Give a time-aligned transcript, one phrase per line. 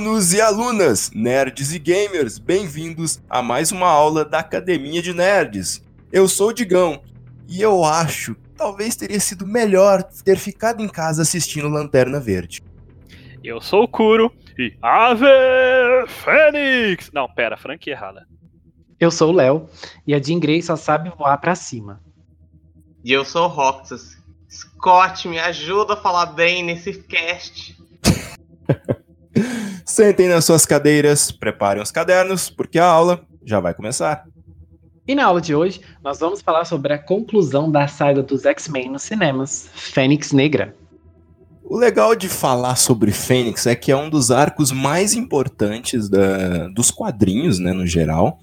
[0.00, 5.86] Alunos e alunas, nerds e gamers, bem-vindos a mais uma aula da Academia de Nerds.
[6.10, 7.02] Eu sou o Digão
[7.46, 12.62] e eu acho que talvez teria sido melhor ter ficado em casa assistindo Lanterna Verde.
[13.44, 15.26] Eu sou o Kuro e Ave
[16.08, 17.10] Fênix!
[17.12, 18.26] Não, pera, franquia errada.
[18.98, 19.68] Eu sou o Léo
[20.06, 22.00] e a Jean Grey só sabe voar pra cima.
[23.04, 24.16] E eu sou o Roxas.
[24.48, 27.78] Scott, me ajuda a falar bem nesse cast.
[29.84, 34.24] Sentem nas suas cadeiras, preparem os cadernos, porque a aula já vai começar.
[35.06, 38.90] E na aula de hoje, nós vamos falar sobre a conclusão da saga dos X-Men
[38.90, 40.76] nos cinemas, Fênix Negra.
[41.64, 46.68] O legal de falar sobre Fênix é que é um dos arcos mais importantes da,
[46.68, 48.38] dos quadrinhos, né, no geral.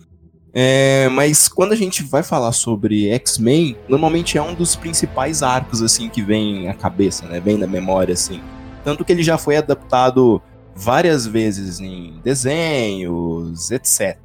[0.53, 5.81] É, mas quando a gente vai falar sobre X-Men, normalmente é um dos principais arcos
[5.81, 7.39] assim que vem à cabeça, né?
[7.39, 8.41] Vem na memória assim.
[8.83, 10.41] Tanto que ele já foi adaptado
[10.77, 14.17] várias vezes em desenhos, etc.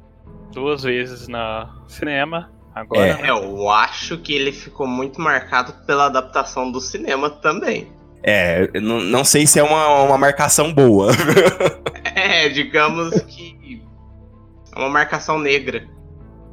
[0.51, 3.19] Duas vezes na cinema, agora.
[3.21, 3.29] É.
[3.29, 7.91] Eu acho que ele ficou muito marcado pela adaptação do cinema também.
[8.21, 11.11] É, não sei se é uma, uma marcação boa.
[12.15, 13.81] é, digamos que
[14.73, 15.85] é uma marcação negra.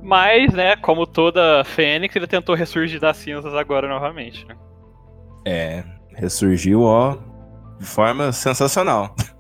[0.02, 4.56] Mas, né, como toda Fênix, ele tentou ressurgir das cinzas agora novamente, né?
[5.44, 5.84] É,
[6.14, 7.18] ressurgiu, ó,
[7.78, 9.14] de forma sensacional.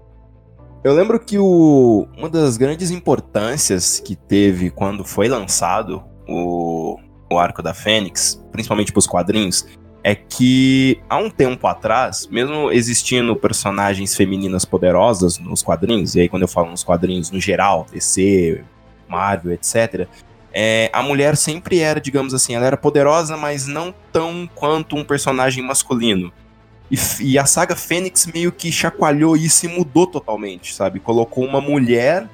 [0.82, 6.98] Eu lembro que o, uma das grandes importâncias que teve quando foi lançado o,
[7.30, 9.66] o Arco da Fênix, principalmente para os quadrinhos,
[10.02, 16.28] é que há um tempo atrás, mesmo existindo personagens femininas poderosas nos quadrinhos, e aí
[16.30, 18.64] quando eu falo nos quadrinhos no geral, DC,
[19.06, 20.08] Marvel, etc.,
[20.52, 25.04] é, a mulher sempre era, digamos assim, ela era poderosa, mas não tão quanto um
[25.04, 26.32] personagem masculino.
[26.90, 30.98] E, e, a saga Fênix meio que chacoalhou isso e mudou totalmente, sabe?
[30.98, 32.28] Colocou uma mulher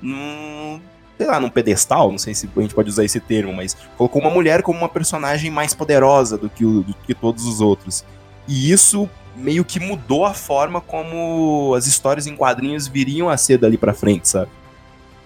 [0.00, 0.80] num,
[1.18, 4.22] sei lá, num pedestal, não sei se a gente pode usar esse termo, mas colocou
[4.22, 8.04] uma mulher como uma personagem mais poderosa do que, o, do que todos os outros.
[8.46, 13.58] E isso meio que mudou a forma como as histórias em quadrinhos viriam a ser
[13.58, 14.50] dali para frente, sabe?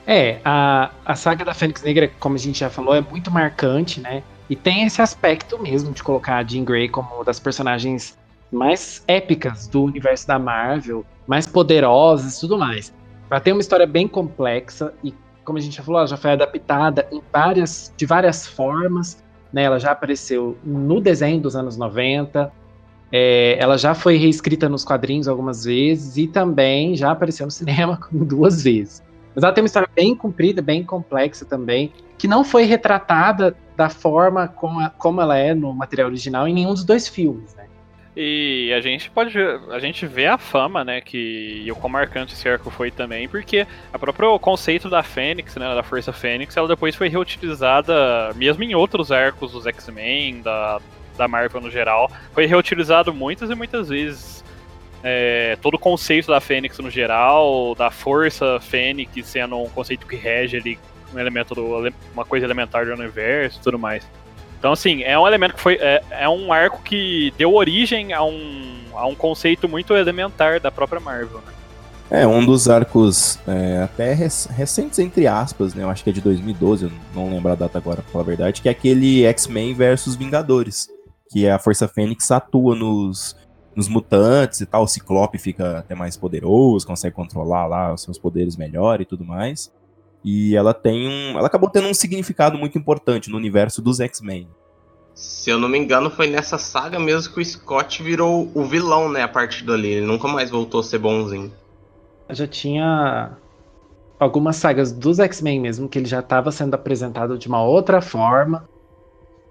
[0.06, 4.00] É, a, a saga da Fênix Negra, como a gente já falou, é muito marcante,
[4.00, 4.22] né?
[4.50, 8.19] E tem esse aspecto mesmo de colocar a Jean Grey como uma das personagens
[8.52, 12.94] mais épicas do universo da Marvel, mais poderosas e tudo mais.
[13.30, 15.14] Ela tem uma história bem complexa e,
[15.44, 19.24] como a gente já falou, ela já foi adaptada em várias, de várias formas.
[19.52, 19.62] Né?
[19.62, 22.52] Ela já apareceu no desenho dos anos 90,
[23.10, 27.98] é, ela já foi reescrita nos quadrinhos algumas vezes e também já apareceu no cinema
[28.12, 29.02] duas vezes.
[29.34, 33.88] Mas ela tem uma história bem comprida, bem complexa também, que não foi retratada da
[33.88, 37.54] forma como, a, como ela é no material original em nenhum dos dois filmes.
[37.54, 37.61] Né?
[38.14, 39.38] E a gente pode
[39.70, 43.26] a gente vê a fama, né, que e o quão marcante esse arco foi também,
[43.26, 48.62] porque a próprio conceito da Fênix, né, da Força Fênix, ela depois foi reutilizada mesmo
[48.64, 50.78] em outros arcos dos X-Men, da,
[51.16, 54.42] da Marvel no geral, foi reutilizado muitas e muitas vezes.
[55.04, 60.14] É, todo o conceito da Fênix no geral, da Força Fênix sendo um conceito que
[60.14, 60.78] rege ali
[61.12, 64.08] um elemento do, uma coisa elementar do universo e tudo mais.
[64.62, 65.74] Então, assim, é um elemento que foi.
[65.74, 70.70] É, é um arco que deu origem a um, a um conceito muito elementar da
[70.70, 71.52] própria Marvel, né?
[72.08, 75.82] É, um dos arcos é, até recentes, entre aspas, né?
[75.82, 78.26] Eu acho que é de 2012, eu não lembro a data agora, pra falar a
[78.28, 80.86] verdade, que é aquele X-Men versus Vingadores.
[81.28, 83.36] Que a Força Fênix atua nos,
[83.74, 84.84] nos mutantes e tal.
[84.84, 89.24] O Ciclope fica até mais poderoso, consegue controlar lá os seus poderes melhor e tudo
[89.24, 89.72] mais.
[90.25, 91.38] E ela tem um.
[91.38, 94.49] Ela acabou tendo um significado muito importante no universo dos X-Men.
[95.15, 99.10] Se eu não me engano, foi nessa saga mesmo que o Scott virou o vilão,
[99.10, 99.22] né?
[99.22, 99.89] A partir dali.
[99.89, 101.53] Ele nunca mais voltou a ser bonzinho.
[102.30, 103.36] Já tinha
[104.19, 108.66] algumas sagas dos X-Men mesmo, que ele já estava sendo apresentado de uma outra forma.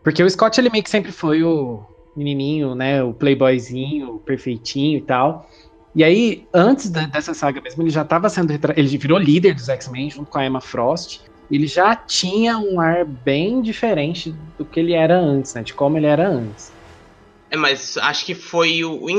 [0.03, 1.83] Porque o Scott, ele meio que sempre foi o
[2.15, 3.03] menininho, né?
[3.03, 5.47] O playboyzinho, o perfeitinho e tal.
[5.93, 8.53] E aí, antes dessa saga mesmo, ele já estava sendo.
[8.75, 11.21] Ele virou líder dos X-Men junto com a Emma Frost.
[11.49, 15.63] Ele já tinha um ar bem diferente do que ele era antes, né?
[15.63, 16.71] De como ele era antes.
[17.49, 19.09] É, mas acho que foi o, o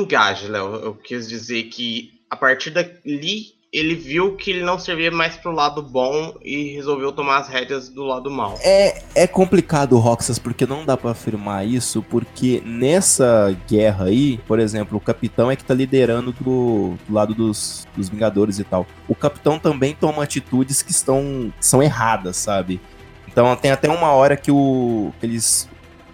[0.48, 0.76] Léo.
[0.76, 5.50] Eu quis dizer que a partir dali ele viu que ele não servia mais pro
[5.50, 8.58] lado bom e resolveu tomar as rédeas do lado mal.
[8.60, 14.60] É, é complicado, Roxas, porque não dá para afirmar isso, porque nessa guerra aí, por
[14.60, 18.86] exemplo, o capitão é que tá liderando do, do lado dos, dos Vingadores e tal.
[19.08, 22.78] O capitão também toma atitudes que estão que são erradas, sabe?
[23.26, 25.66] Então tem até uma hora que, o, que eles,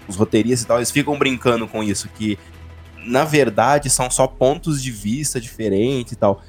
[0.06, 2.38] os roteiristas e tal, eles ficam brincando com isso, que
[3.04, 6.40] na verdade são só pontos de vista diferentes e tal.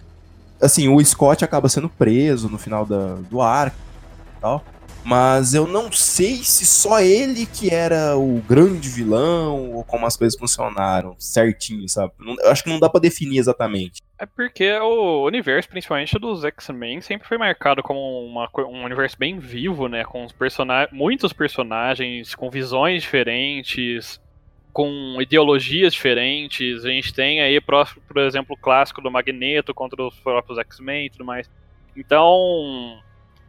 [0.61, 3.77] Assim, o Scott acaba sendo preso no final da, do arco
[4.38, 4.63] e tal.
[5.03, 10.17] Mas eu não sei se só ele que era o grande vilão ou como as
[10.17, 12.13] coisas funcionaram certinho, sabe?
[12.19, 14.01] Não, eu acho que não dá para definir exatamente.
[14.19, 19.39] É porque o universo, principalmente dos X-Men, sempre foi marcado como uma, um universo bem
[19.39, 20.03] vivo, né?
[20.03, 24.19] Com person muitos personagens, com visões diferentes,
[24.71, 26.86] com ideologias diferentes.
[26.86, 31.10] A gente tem aí, por exemplo, o clássico do Magneto contra os próprios X-Men e
[31.10, 31.50] tudo mais.
[31.95, 33.00] Então,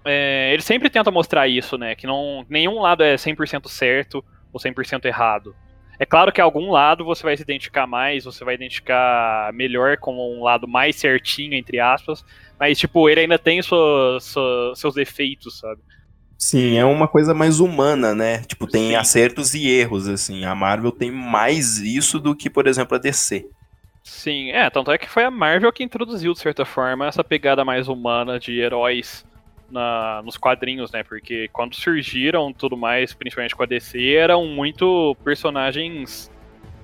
[0.05, 1.95] é, ele sempre tenta mostrar isso, né?
[1.95, 5.55] Que não, nenhum lado é 100% certo ou 100% errado.
[5.99, 10.35] É claro que algum lado você vai se identificar mais, você vai identificar melhor como
[10.35, 12.25] um lado mais certinho, entre aspas,
[12.59, 15.83] mas, tipo, ele ainda tem suas, suas, seus defeitos, sabe?
[16.41, 18.39] Sim, é uma coisa mais humana, né?
[18.39, 18.95] Tipo, tem Sim.
[18.95, 20.47] acertos e erros, assim.
[20.47, 23.47] A Marvel tem mais isso do que, por exemplo, a DC.
[24.03, 27.63] Sim, é, tanto é que foi a Marvel que introduziu, de certa forma, essa pegada
[27.63, 29.23] mais humana de heróis
[29.71, 31.05] na, nos quadrinhos, né?
[31.05, 36.31] Porque quando surgiram tudo mais, principalmente com a DC, eram muito personagens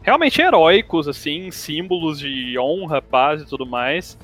[0.02, 4.18] realmente heróicos, assim, símbolos de honra, paz e tudo mais.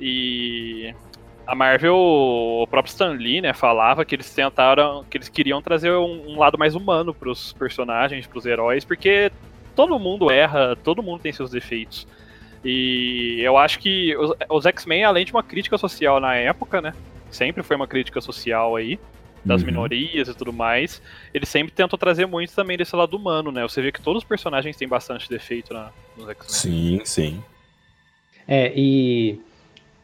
[0.00, 0.94] E
[1.46, 5.90] a Marvel, o próprio Stan Lee, né, falava que eles tentaram, que eles queriam trazer
[5.92, 9.30] um, um lado mais humano para os personagens, para os heróis, porque
[9.74, 12.06] todo mundo erra, todo mundo tem seus defeitos.
[12.64, 16.94] E eu acho que os, os X-Men, além de uma crítica social na época, né,
[17.30, 18.98] sempre foi uma crítica social aí,
[19.44, 19.66] das uhum.
[19.66, 21.02] minorias e tudo mais,
[21.34, 23.60] ele sempre tentou trazer muito também desse lado humano, né?
[23.62, 26.48] Você vê que todos os personagens têm bastante defeito na, nos X-Men.
[26.48, 27.44] Sim, sim.
[28.48, 29.38] É, e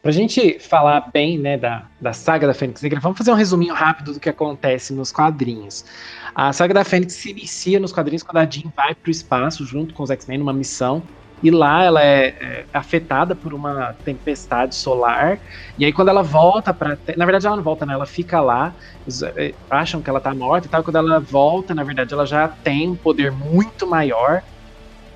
[0.01, 3.73] pra gente falar bem, né, da, da saga da Fênix Negra, vamos fazer um resuminho
[3.73, 5.85] rápido do que acontece nos quadrinhos.
[6.33, 9.93] A saga da Fênix se inicia nos quadrinhos quando a Jean vai pro espaço junto
[9.93, 11.03] com os X-Men numa missão
[11.43, 15.39] e lá ela é, é, afetada por uma tempestade solar.
[15.77, 17.93] E aí quando ela volta para, na verdade ela não volta, né?
[17.93, 18.73] Ela fica lá,
[19.35, 20.83] é, acham que ela tá morta e tal.
[20.83, 24.43] Quando ela volta, na verdade ela já tem um poder muito maior.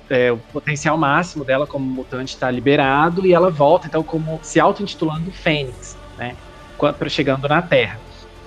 [0.08, 4.60] É, o potencial máximo dela como mutante está liberado e ela volta então como se
[4.60, 6.36] auto-intitulando Fênix, né?
[7.08, 7.98] Chegando na Terra.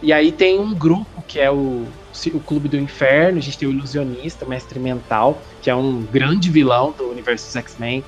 [0.02, 1.86] E aí tem um grupo que é o,
[2.34, 6.02] o Clube do Inferno, a gente tem o Ilusionista, o Mestre Mental, que é um
[6.04, 8.04] grande vilão do universo dos X-Men.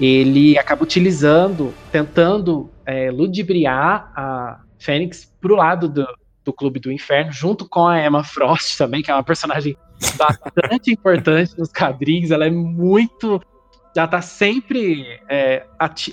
[0.00, 6.06] Ele acaba utilizando, tentando é, ludibriar a Fênix pro lado do,
[6.44, 9.76] do Clube do Inferno, junto com a Emma Frost também, que é uma personagem
[10.16, 12.30] bastante importante nos quadrinhos.
[12.30, 13.40] Ela é muito
[13.96, 15.64] já tá sempre é,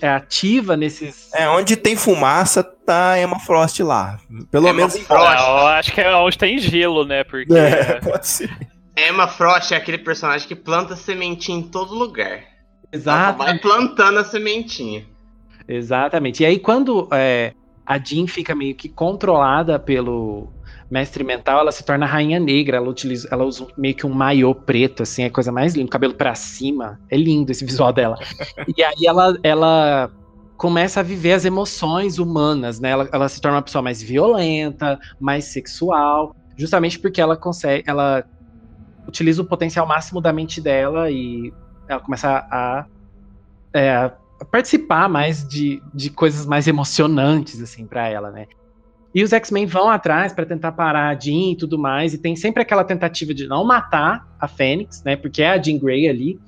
[0.01, 1.29] é, ativa nesses.
[1.33, 4.19] É, onde tem fumaça, tá Emma Frost lá.
[4.49, 5.21] Pelo Emma menos em Frost.
[5.21, 7.25] Eu acho que é onde tem gelo, né?
[7.25, 7.53] Porque.
[7.53, 8.49] É, pode ser.
[8.95, 12.45] Emma Frost é aquele personagem que planta sementinha em todo lugar.
[12.89, 13.39] Exato.
[13.39, 15.05] Vai plantando a sementinha.
[15.67, 16.43] Exatamente.
[16.43, 17.53] E aí, quando é,
[17.85, 20.53] a Jean fica meio que controlada pelo,
[20.93, 22.77] mestre mental, ela se torna rainha negra.
[22.77, 25.89] Ela, utiliza, ela usa meio que um maiô preto, assim, é a coisa mais linda,
[25.89, 26.99] cabelo para cima.
[27.09, 28.15] É lindo esse visual dela.
[28.77, 30.11] e aí ela, ela
[30.55, 32.91] começa a viver as emoções humanas, né?
[32.91, 38.23] Ela, ela se torna uma pessoa mais violenta, mais sexual, justamente porque ela consegue, ela
[39.07, 41.51] utiliza o potencial máximo da mente dela e
[41.89, 42.85] ela começa a,
[43.73, 44.13] é, a
[44.51, 48.45] participar mais de, de coisas mais emocionantes, assim, para ela, né?
[49.13, 52.35] E os X-Men vão atrás para tentar parar a Jean e tudo mais, e tem
[52.35, 55.15] sempre aquela tentativa de não matar a Fênix, né?
[55.15, 56.39] Porque é a Jean Grey ali.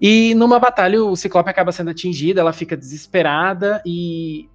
[0.00, 4.48] E numa batalha o Ciclope acaba sendo atingido, ela fica desesperada e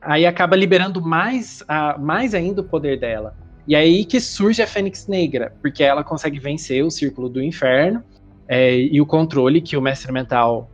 [0.00, 3.36] aí acaba liberando mais, a, mais ainda o poder dela.
[3.66, 8.02] E aí que surge a Fênix Negra, porque ela consegue vencer o Círculo do Inferno
[8.48, 10.70] é, e o controle que o Mestre Mental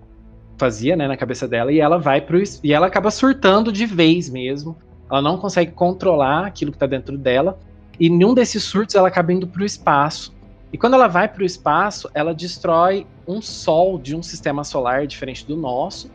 [0.58, 4.28] fazia, né, na cabeça dela, e ela vai pro e ela acaba surtando de vez
[4.28, 4.76] mesmo
[5.10, 7.58] ela não consegue controlar aquilo que está dentro dela.
[7.98, 10.34] E nenhum desses surtos ela acaba indo para o espaço.
[10.72, 15.06] E quando ela vai para o espaço, ela destrói um sol de um sistema solar
[15.06, 16.10] diferente do nosso.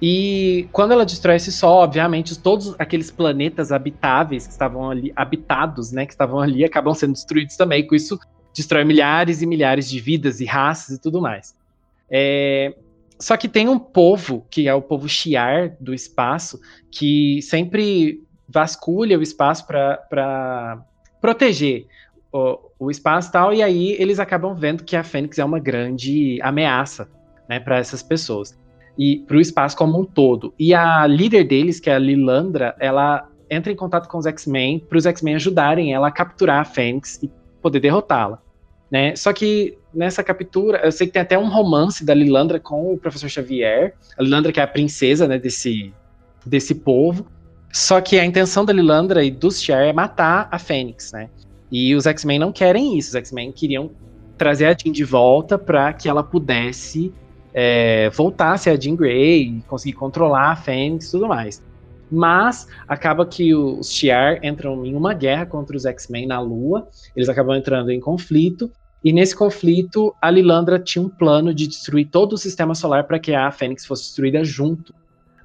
[0.00, 5.90] E quando ela destrói esse sol, obviamente, todos aqueles planetas habitáveis que estavam ali, habitados,
[5.90, 7.84] né, que estavam ali, acabam sendo destruídos também.
[7.84, 8.18] Com isso,
[8.54, 11.54] destrói milhares e milhares de vidas e raças e tudo mais.
[12.10, 12.74] É...
[13.18, 16.60] Só que tem um povo, que é o povo Shiar do espaço,
[16.90, 20.82] que sempre vasculha o espaço para
[21.20, 21.86] proteger
[22.32, 26.40] o, o espaço tal, e aí eles acabam vendo que a Fênix é uma grande
[26.42, 27.08] ameaça
[27.48, 28.56] né, para essas pessoas
[28.96, 30.52] e para o espaço como um todo.
[30.58, 34.80] E a líder deles, que é a Lilandra, ela entra em contato com os X-Men
[34.80, 37.30] para os X-Men ajudarem ela a capturar a Fênix e
[37.62, 38.40] poder derrotá-la.
[38.90, 39.14] Né?
[39.16, 42.96] Só que nessa captura, eu sei que tem até um romance da Lilandra com o
[42.96, 43.94] professor Xavier.
[44.16, 45.92] A Lilandra que é a princesa né, desse,
[46.46, 47.26] desse povo.
[47.72, 51.28] Só que a intenção da Lilandra e dos Shi'ar é matar a Fênix, né?
[51.70, 53.10] E os X-Men não querem isso.
[53.10, 53.90] Os X-Men queriam
[54.38, 57.12] trazer a Jean de volta para que ela pudesse
[57.52, 61.62] é, voltar a ser a Jean Grey, conseguir controlar a Fênix e tudo mais.
[62.10, 66.88] Mas acaba que os Shi'ar entram em uma guerra contra os X-Men na Lua.
[67.14, 68.70] Eles acabam entrando em conflito.
[69.04, 73.18] E nesse conflito, a Lilandra tinha um plano de destruir todo o sistema solar para
[73.18, 74.92] que a Fênix fosse destruída junto.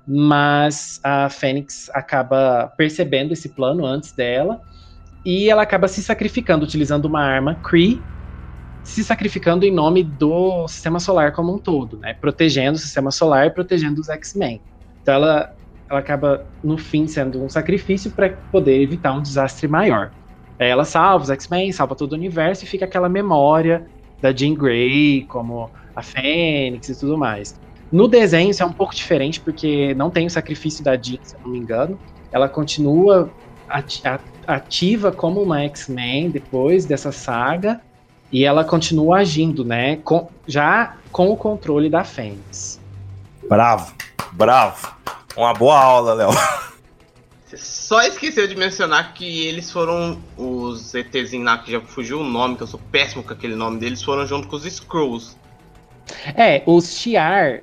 [0.07, 4.59] Mas a Fênix acaba percebendo esse plano antes dela.
[5.23, 8.01] E ela acaba se sacrificando, utilizando uma arma Kree,
[8.83, 12.13] se sacrificando em nome do sistema solar como um todo, né?
[12.15, 14.59] Protegendo o sistema solar e protegendo os X-Men.
[15.01, 15.53] Então ela,
[15.89, 20.11] ela acaba, no fim, sendo um sacrifício para poder evitar um desastre maior.
[20.67, 23.85] Ela salva os X-Men, salva todo o universo e fica aquela memória
[24.21, 27.59] da Jean Grey como a Fênix e tudo mais.
[27.91, 31.35] No desenho isso é um pouco diferente porque não tem o sacrifício da Jean, se
[31.35, 31.99] eu não me engano.
[32.31, 33.29] Ela continua
[34.47, 37.81] ativa como uma X-Men depois dessa saga
[38.31, 39.97] e ela continua agindo, né?
[39.97, 42.79] Com, já com o controle da Fênix.
[43.47, 43.93] Bravo,
[44.31, 44.91] bravo.
[45.37, 46.29] Uma boa aula, Léo.
[47.53, 52.23] Você só esqueceu de mencionar que eles foram os ETzinhos lá, que já fugiu o
[52.23, 55.37] nome, que eu sou péssimo com aquele nome deles, foram junto com os Skrulls.
[56.35, 57.61] É, os Shi'ar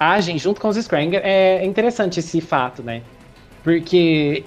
[0.00, 1.16] agem junto com os Skrulls.
[1.16, 3.02] É interessante esse fato, né?
[3.62, 4.42] Porque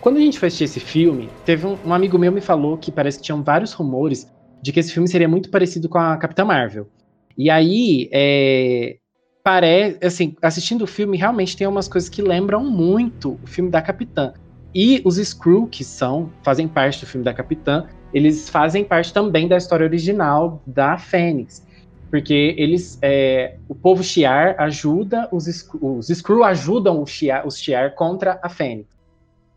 [0.00, 2.90] quando a gente foi assistir esse filme, teve um, um amigo meu me falou que
[2.90, 4.30] parece que tinham vários rumores
[4.62, 6.88] de que esse filme seria muito parecido com a Capitã Marvel.
[7.36, 8.96] E aí, é,
[9.42, 13.82] parece, assim, assistindo o filme, realmente tem umas coisas que lembram muito o filme da
[13.82, 14.32] Capitã.
[14.74, 19.48] E os Skrull, que são, fazem parte do filme da Capitã, eles fazem parte também
[19.48, 21.66] da história original da Fênix.
[22.10, 25.46] Porque eles, é, o povo Shi'ar ajuda, os,
[25.80, 28.88] os Skrull ajudam os Shi'ar, os Shi'ar contra a Fênix.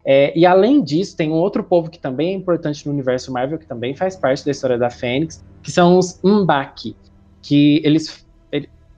[0.05, 3.57] É, e além disso, tem um outro povo que também é importante no universo Marvel,
[3.57, 6.95] que também faz parte da história da Fênix, que são os Mbaki,
[7.41, 8.24] que eles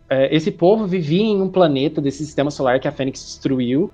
[0.09, 3.91] esse povo vivia em um planeta desse sistema solar que a Fênix destruiu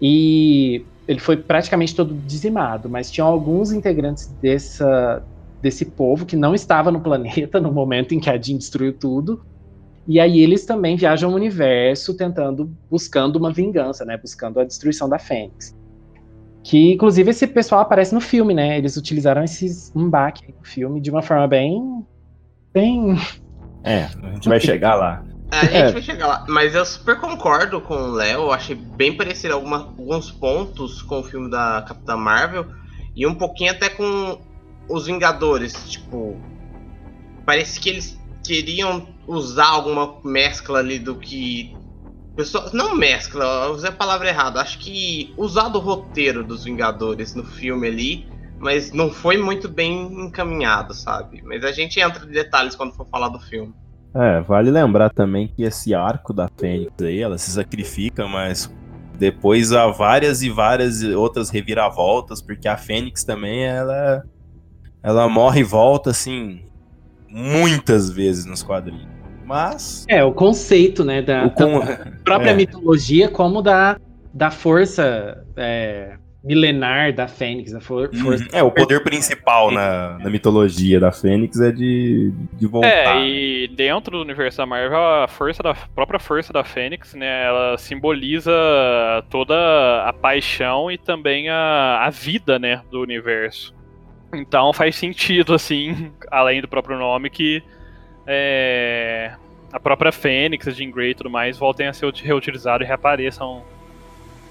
[0.00, 5.22] e ele foi praticamente todo dizimado, mas tinham alguns integrantes dessa,
[5.60, 9.42] desse povo que não estava no planeta no momento em que a Jean destruiu tudo.
[10.06, 14.18] E aí eles também viajam o universo tentando, buscando uma vingança, né?
[14.18, 15.74] Buscando a destruição da Fênix.
[16.62, 18.76] Que, inclusive, esse pessoal aparece no filme, né?
[18.76, 22.04] Eles utilizaram esses Mbak no filme de uma forma bem.
[22.72, 23.16] bem.
[23.82, 25.24] É, a gente vai chegar lá.
[25.60, 25.92] A gente é.
[25.92, 26.44] vai chegar lá.
[26.48, 28.50] Mas eu super concordo com o Léo.
[28.50, 32.66] Achei bem parecido alguma, alguns pontos com o filme da Capitã Marvel.
[33.14, 34.40] E um pouquinho até com
[34.88, 35.90] os Vingadores.
[35.90, 36.40] Tipo.
[37.46, 41.76] Parece que eles queriam usar alguma mescla ali do que
[42.36, 44.60] Pessoal, não mescla, usei a palavra errada.
[44.60, 50.26] Acho que usar do roteiro dos Vingadores no filme ali, mas não foi muito bem
[50.26, 51.42] encaminhado, sabe?
[51.42, 53.72] Mas a gente entra em detalhes quando for falar do filme.
[54.14, 58.72] É, vale lembrar também que esse arco da Fênix aí, ela se sacrifica, mas
[59.18, 64.24] depois há várias e várias outras reviravoltas, porque a Fênix também, ela,
[65.02, 66.62] ela morre e volta, assim,
[67.28, 69.12] muitas vezes nos quadrinhos.
[69.44, 70.04] Mas.
[70.08, 71.20] É, o conceito, né?
[71.20, 72.54] Da, da própria é.
[72.54, 73.98] mitologia, como da,
[74.32, 77.72] da força é, milenar da Fênix.
[77.72, 78.20] Da for, uhum.
[78.20, 78.44] força...
[78.52, 83.16] É, o poder principal na, na mitologia da Fênix é de, de voltar.
[83.16, 87.14] É, e dentro do universo da Marvel, a força da a própria força da Fênix,
[87.14, 87.46] né?
[87.46, 88.52] Ela simboliza
[89.30, 89.54] toda
[90.04, 92.82] a paixão e também a, a vida, né?
[92.90, 93.74] Do universo.
[94.32, 97.62] Então faz sentido, assim, além do próprio nome, que
[98.26, 99.32] é,
[99.72, 103.62] a própria Fênix, a Jean Grey e tudo mais voltem a ser reutilizados e reapareçam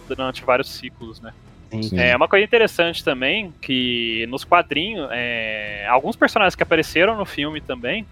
[0.08, 1.34] durante vários ciclos, né?
[1.82, 2.00] Sim.
[2.00, 7.60] É uma coisa interessante também que nos quadrinhos, é, alguns personagens que apareceram no filme
[7.62, 8.06] também,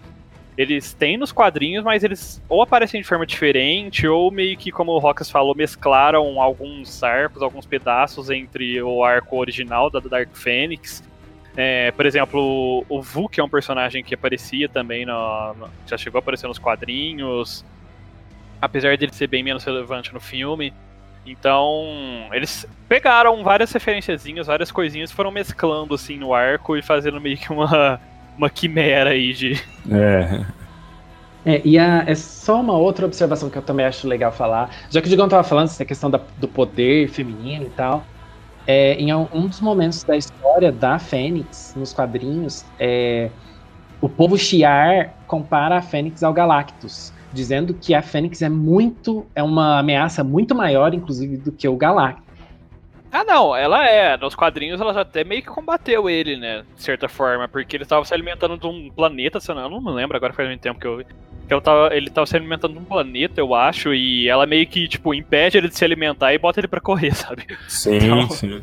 [0.58, 4.92] eles têm nos quadrinhos, mas eles ou aparecem de forma diferente, ou meio que, como
[4.92, 11.04] o Rocas falou, mesclaram alguns arcos, alguns pedaços entre o arco original da Dark Phoenix
[11.56, 15.98] é, por exemplo, o Vu, que é um personagem que aparecia também, no, no, já
[15.98, 17.66] chegou a aparecer nos quadrinhos,
[18.62, 20.74] apesar dele ser bem menos relevante no filme.
[21.26, 21.86] Então,
[22.32, 27.52] eles pegaram várias referenciazinhas, várias coisinhas, foram mesclando assim no arco e fazendo meio que
[27.52, 28.00] uma,
[28.38, 29.62] uma quimera aí de.
[29.90, 30.46] É.
[31.44, 34.70] É, e a, é só uma outra observação que eu também acho legal falar.
[34.90, 38.04] Já que o Digão estava falando essa questão da, do poder feminino e tal,
[38.68, 43.30] é, em um dos momentos da história da Fênix, nos quadrinhos, é,
[44.00, 47.12] o povo Shi'ar compara a Fênix ao Galactus.
[47.34, 49.26] Dizendo que a Fênix é muito.
[49.36, 52.30] é uma ameaça muito maior, inclusive, do que o Galactus.
[53.12, 54.16] Ah, não, ela é.
[54.18, 56.64] Nos quadrinhos ela já até meio que combateu ele, né?
[56.78, 59.70] De certa forma, porque ele estava se alimentando de um planeta, se eu não, eu
[59.70, 61.06] não me lembro agora faz muito tempo que eu vi.
[61.46, 64.66] Que ela tava, ele estava se alimentando de um planeta, eu acho, e ela meio
[64.66, 67.46] que, tipo, impede ele de se alimentar e bota ele pra correr, sabe?
[67.68, 68.62] Sim, Então, sim.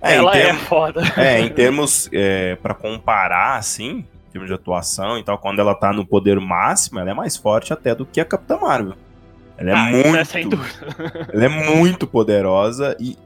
[0.00, 1.02] ela em é termos- foda.
[1.18, 5.92] É, em termos é, para comparar, assim, termos de atuação e tal, quando ela tá
[5.92, 8.94] no poder máximo, ela é mais forte até do que a Capitã Marvel.
[9.56, 13.16] Ela é Ah, isso muito, é ela é muito poderosa e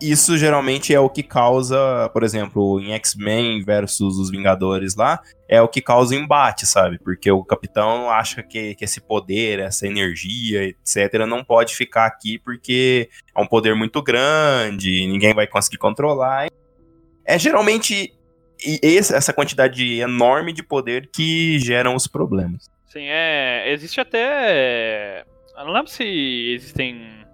[0.00, 5.60] isso geralmente é o que causa, por exemplo, em X-Men versus os Vingadores lá, é
[5.62, 6.98] o que causa embate, sabe?
[6.98, 12.38] Porque o Capitão acha que, que esse poder, essa energia, etc, não pode ficar aqui
[12.38, 16.48] porque é um poder muito grande, ninguém vai conseguir controlar.
[17.24, 18.15] É geralmente
[18.64, 22.70] e esse- essa quantidade enorme de poder que geram os problemas.
[22.86, 23.70] Sim, é.
[23.72, 25.24] Existe até.
[25.58, 26.04] Eu não lembro se
[26.54, 27.24] existem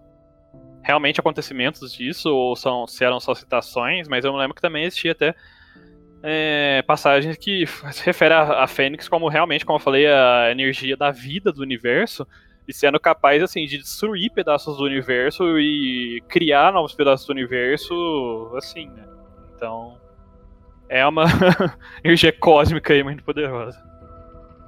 [0.83, 5.12] realmente acontecimentos disso ou são, se eram só citações, mas eu lembro que também existia
[5.12, 5.35] até
[6.23, 10.97] é, passagens que se refere a, a Fênix como realmente, como eu falei, a energia
[10.97, 12.26] da vida do universo
[12.67, 18.52] e sendo capaz assim de destruir pedaços do universo e criar novos pedaços do universo,
[18.57, 19.05] assim, né?
[19.57, 19.99] Então
[20.92, 21.25] é uma
[22.04, 23.82] energia cósmica aí muito poderosa.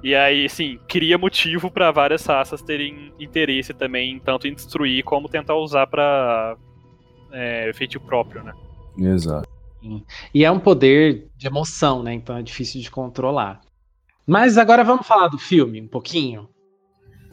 [0.03, 5.29] E aí, assim, cria motivo pra várias raças terem interesse também, tanto em destruir como
[5.29, 6.57] tentar usar pra
[7.31, 8.53] é, efeito próprio, né?
[8.97, 9.47] Exato.
[10.33, 12.13] E é um poder de emoção, né?
[12.13, 13.61] Então é difícil de controlar.
[14.25, 16.49] Mas agora vamos falar do filme um pouquinho.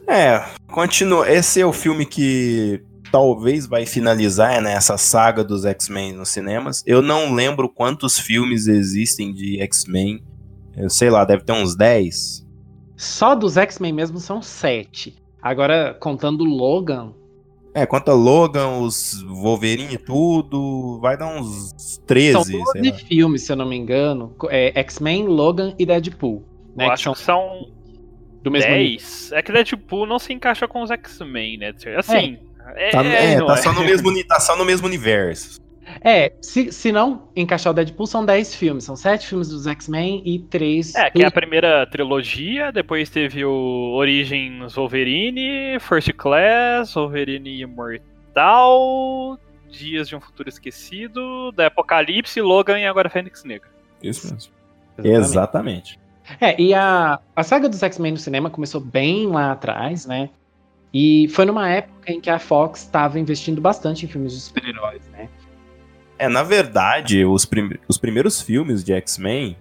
[0.07, 1.27] É, continua.
[1.31, 2.83] Esse é o filme que
[3.13, 6.83] talvez vai finalizar né, essa saga dos X-Men nos cinemas.
[6.83, 10.23] Eu não lembro quantos filmes existem de X-Men.
[10.75, 12.43] Eu sei lá, deve ter uns 10.
[12.97, 15.15] Só dos X-Men mesmo são sete.
[15.39, 17.13] Agora, contando o Logan,
[17.75, 22.89] É, quanto a Logan, os Wolverine e tudo, vai dar uns 13, são sei 12
[22.89, 22.97] lá.
[22.97, 24.35] filmes, se eu não me engano.
[24.49, 26.43] É, X-Men, Logan e Deadpool.
[26.75, 27.67] Né, Eu que acho são que são
[28.41, 28.97] do mesmo nível.
[28.97, 29.31] 10.
[29.33, 31.73] É que Deadpool não se encaixa com os X-Men, né?
[31.97, 32.39] Assim.
[32.49, 32.52] É,
[32.91, 33.57] Tá, é, não tá é.
[33.57, 35.61] só no mesmo, tá só no mesmo universo.
[36.01, 38.83] É, se, se não encaixar o Deadpool, são 10 filmes.
[38.83, 43.45] São 7 filmes dos X-Men e 3 É, que é a primeira trilogia, depois teve
[43.45, 49.37] o Origins Wolverine, First Class, Wolverine Imortal,
[49.69, 53.69] Dias de um Futuro Esquecido, da Apocalipse, Logan e agora Fênix Negra.
[54.01, 54.53] Isso mesmo.
[54.97, 55.19] Exatamente.
[55.25, 56.03] Exatamente.
[56.39, 60.29] É, e a, a saga dos X-Men no cinema começou bem lá atrás, né?
[60.93, 65.01] E foi numa época em que a Fox estava investindo bastante em filmes de super-heróis,
[65.11, 65.27] né?
[66.19, 69.57] É, na verdade, os, prim- os primeiros filmes de X-Men,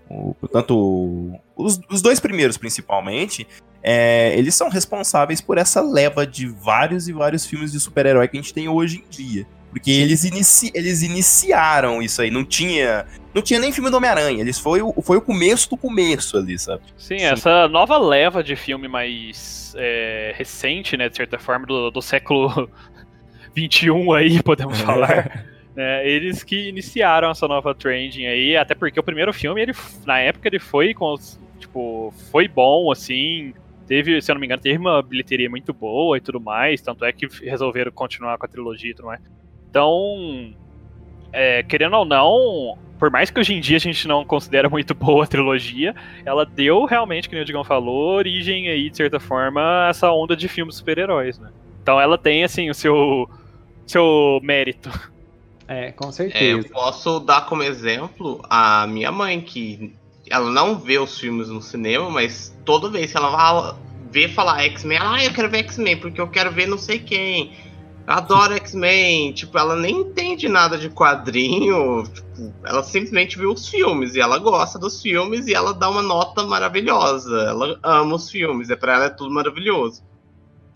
[0.53, 3.47] tanto os, os dois primeiros principalmente,
[3.83, 8.37] é, eles são responsáveis por essa leva de vários e vários filmes de super-herói que
[8.37, 9.47] a gente tem hoje em dia.
[9.73, 14.41] Porque eles, inici- eles iniciaram isso aí, não tinha, não tinha nem filme do Homem-Aranha,
[14.43, 16.83] eles foi, o- foi o começo do começo ali, sabe?
[16.99, 17.25] Sim, Sim.
[17.25, 22.69] essa nova leva de filme mais é, recente, né, de certa forma, do, do século
[23.57, 25.47] XXI aí, podemos falar.
[25.75, 29.73] né, eles que iniciaram essa nova trending aí, até porque o primeiro filme, ele,
[30.05, 33.55] na época, ele foi com os- tipo, foi bom, assim,
[33.87, 37.05] teve, se eu não me engano, teve uma bilheteria muito boa e tudo mais, tanto
[37.07, 39.21] é que resolveram continuar com a trilogia e tudo mais.
[39.73, 40.53] Então,
[41.33, 44.93] é, querendo ou não, por mais que hoje em dia a gente não considera muito
[44.95, 45.95] boa a trilogia,
[46.27, 50.37] ela deu realmente, que o Digão falou, origem aí, de certa forma, a essa onda
[50.37, 51.51] de filmes super-heróis, né?
[51.83, 53.31] Então ela tem, assim, o seu,
[53.87, 54.91] seu mérito.
[55.67, 56.69] É, com É, eu certeza.
[56.71, 59.95] posso dar como exemplo a minha mãe, que
[60.29, 63.75] ela não vê os filmes no cinema, mas toda vez que ela vai
[64.11, 66.99] ver falar X-Men, ela, ah, eu quero ver X-Men, porque eu quero ver não sei
[66.99, 67.53] quem.
[68.07, 69.33] Eu adoro X-Men.
[69.33, 72.03] Tipo, ela nem entende nada de quadrinho.
[72.05, 76.03] Tipo, ela simplesmente viu os filmes e ela gosta dos filmes e ela dá uma
[76.03, 77.35] nota maravilhosa.
[77.43, 80.03] Ela ama os filmes, é pra ela é tudo maravilhoso.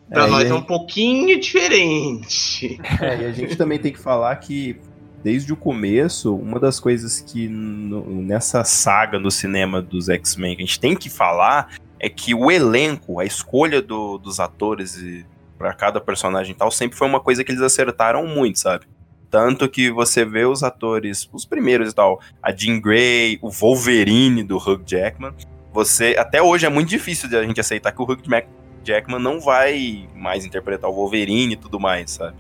[0.09, 2.79] Pra É, nós e é um pouquinho diferente.
[3.01, 4.77] É, e a gente também tem que falar que,
[5.23, 10.63] desde o começo, uma das coisas que no- nessa saga no cinema dos X-Men que
[10.63, 15.25] a gente tem que falar é que o elenco, a escolha do- dos atores
[15.59, 18.87] para cada personagem e tal, sempre foi uma coisa que eles acertaram muito, sabe?
[19.31, 24.43] Tanto que você vê os atores, os primeiros e tal, a Jean Grey, o Wolverine
[24.43, 25.33] do Hugh Jackman.
[25.73, 28.49] Você, até hoje é muito difícil de a gente aceitar que o Hugh Jack-
[28.85, 32.37] Jackman não vai mais interpretar o Wolverine e tudo mais, sabe?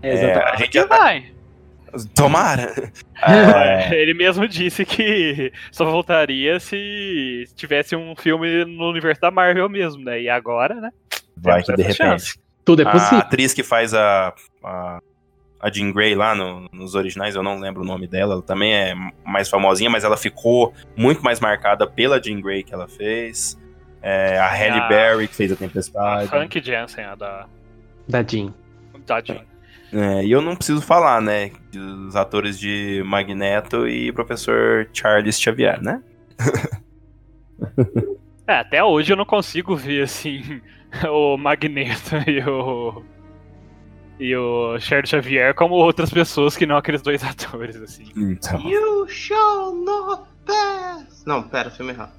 [0.00, 0.52] É, É, exatamente.
[0.54, 0.96] a gente tá...
[0.96, 1.32] vai.
[2.14, 2.92] Tomara!
[3.20, 9.68] É, Ele mesmo disse que só voltaria se tivesse um filme no universo da Marvel
[9.68, 10.20] mesmo, né?
[10.22, 10.90] E agora, né?
[11.36, 11.96] Vai que de repente.
[11.96, 12.38] chance.
[12.68, 13.18] Tudo é A possível.
[13.18, 15.00] atriz que faz a, a,
[15.58, 18.74] a Jean Grey lá no- nos originais, eu não lembro o nome dela, ela também
[18.74, 23.58] é mais famosinha, mas ela ficou muito mais marcada pela Jean Grey que ela fez.
[24.02, 26.28] É, a Halle A- Berry que fez a A Tempestade.
[26.28, 27.46] Frank Jensen, a da,
[28.06, 28.52] Da Jean.
[29.06, 29.40] da Jean.
[29.90, 31.50] É, e eu não preciso falar, né?
[31.72, 36.02] Dos atores de Magneto e Professor Charles Xavier, né?
[38.46, 40.60] É, até hoje eu não consigo ver, assim,
[41.10, 43.02] o Magneto e o.
[44.20, 48.06] E o Charles Xavier como outras pessoas que não aqueles dois atores, assim.
[48.16, 48.60] Então.
[48.60, 51.24] You shall not pass!
[51.24, 52.12] Não, pera, filme errado.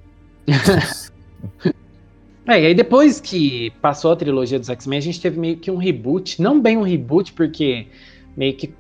[2.48, 5.70] É, e aí depois que passou a trilogia dos X-Men, a gente teve meio que
[5.70, 6.42] um reboot.
[6.42, 7.88] Não bem um reboot, porque
[8.36, 8.74] meio que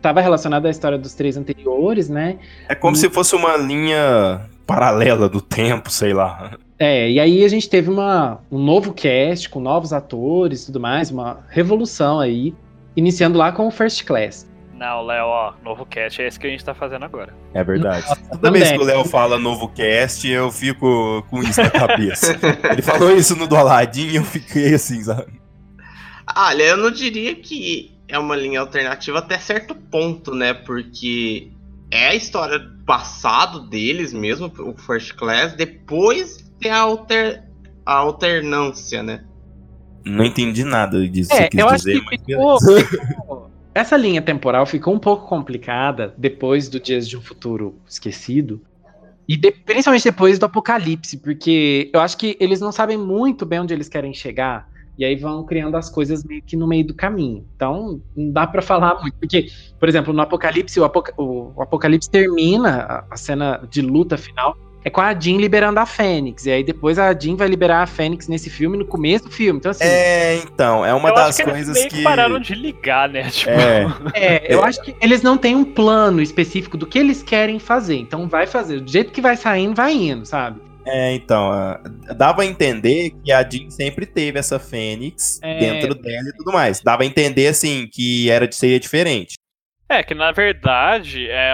[0.00, 2.38] tava relacionado à história dos três anteriores, né?
[2.68, 6.58] É como se fosse uma linha paralela do tempo, sei lá.
[6.82, 10.80] É, e aí a gente teve uma, um novo cast com novos atores e tudo
[10.80, 12.54] mais, uma revolução aí,
[12.96, 14.48] iniciando lá com o First Class.
[14.72, 17.34] Não, Léo, ó, novo cast é esse que a gente tá fazendo agora.
[17.52, 18.08] É verdade.
[18.08, 18.78] Nossa, Toda vez também.
[18.78, 22.34] que o Léo fala novo cast, eu fico com isso na cabeça.
[22.72, 25.38] Ele falou isso no do Aladdin e eu fiquei assim, sabe?
[26.34, 30.54] Olha, eu não diria que é uma linha alternativa até certo ponto, né?
[30.54, 31.50] Porque
[31.90, 37.42] é a história do passado deles mesmo, o First Class, depois tem a, alter,
[37.84, 39.24] a alternância, né?
[40.04, 42.56] Não entendi nada disso É, eu acho dizer, que ficou,
[43.74, 48.60] Essa linha temporal ficou um pouco complicada depois do Dias de um Futuro Esquecido.
[49.28, 53.60] E de- principalmente depois do Apocalipse, porque eu acho que eles não sabem muito bem
[53.60, 54.68] onde eles querem chegar.
[54.98, 57.46] E aí vão criando as coisas meio que no meio do caminho.
[57.54, 59.14] Então, não dá pra falar muito.
[59.18, 59.46] Porque,
[59.78, 64.18] por exemplo, no Apocalipse, o, Apoca- o- o Apocalipse termina a, a cena de luta
[64.18, 64.56] final.
[64.84, 66.46] É com a Jean liberando a Fênix.
[66.46, 69.58] E aí depois a Jean vai liberar a Fênix nesse filme, no começo do filme.
[69.58, 69.84] Então, assim.
[69.84, 72.02] É, então, é uma eu das acho que eles coisas meio que.
[72.02, 73.28] pararam de ligar, né?
[73.30, 77.22] Tipo, É, É, eu acho que eles não têm um plano específico do que eles
[77.22, 77.96] querem fazer.
[77.96, 78.80] Então vai fazer.
[78.80, 80.60] Do jeito que vai saindo, vai indo, sabe?
[80.86, 81.50] é, então,
[82.16, 85.58] dava a entender que a Jean sempre teve essa Fênix É.
[85.58, 86.80] dentro dela e tudo mais.
[86.80, 89.34] Dava a entender, assim, que era de ser diferente.
[89.88, 91.52] É, que na verdade é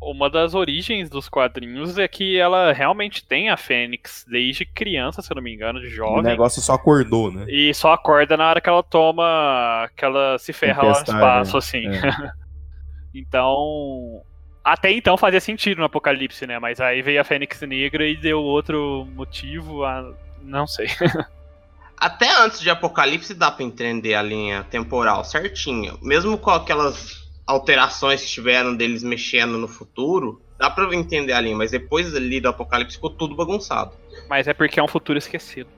[0.00, 5.32] uma das origens dos quadrinhos é que ela realmente tem a Fênix desde criança, se
[5.32, 6.22] eu não me engano, de O jovem.
[6.22, 7.46] negócio só acordou, né?
[7.48, 9.88] E só acorda na hora que ela toma.
[9.96, 11.86] que ela se ferra lá no Tempestade, espaço, assim.
[11.88, 12.30] é.
[13.14, 14.22] então.
[14.62, 16.58] Até então fazia sentido no Apocalipse, né?
[16.58, 20.12] Mas aí veio a Fênix Negra e deu outro motivo a.
[20.42, 20.88] Não sei.
[21.98, 25.98] Até antes de Apocalipse dá pra entender a linha temporal certinho.
[26.02, 31.56] Mesmo com aquelas alterações que tiveram deles mexendo no futuro, dá pra entender a linha.
[31.56, 33.92] Mas depois ali do Apocalipse ficou tudo bagunçado.
[34.28, 35.68] Mas é porque é um futuro esquecido.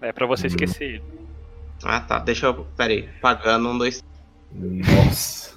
[0.00, 0.48] É pra você Uhum.
[0.48, 1.02] esquecer ele.
[1.84, 2.66] Ah tá, deixa eu.
[2.76, 4.02] Pera aí, pagando um, dois.
[4.52, 5.50] Nossa.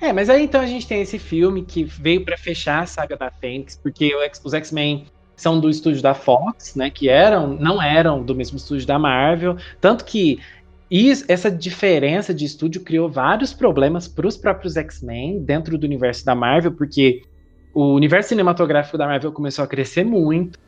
[0.00, 3.16] É, mas aí então a gente tem esse filme que veio pra fechar a saga
[3.16, 4.12] da Fênix, porque
[4.44, 6.90] os X-Men são do estúdio da Fox, né?
[6.90, 9.56] Que eram, não eram do mesmo estúdio da Marvel.
[9.80, 10.40] Tanto que
[11.00, 16.24] is- essa diferença de estúdio criou vários problemas para os próprios X-Men dentro do universo
[16.24, 17.22] da Marvel, porque
[17.74, 20.58] o universo cinematográfico da Marvel começou a crescer muito.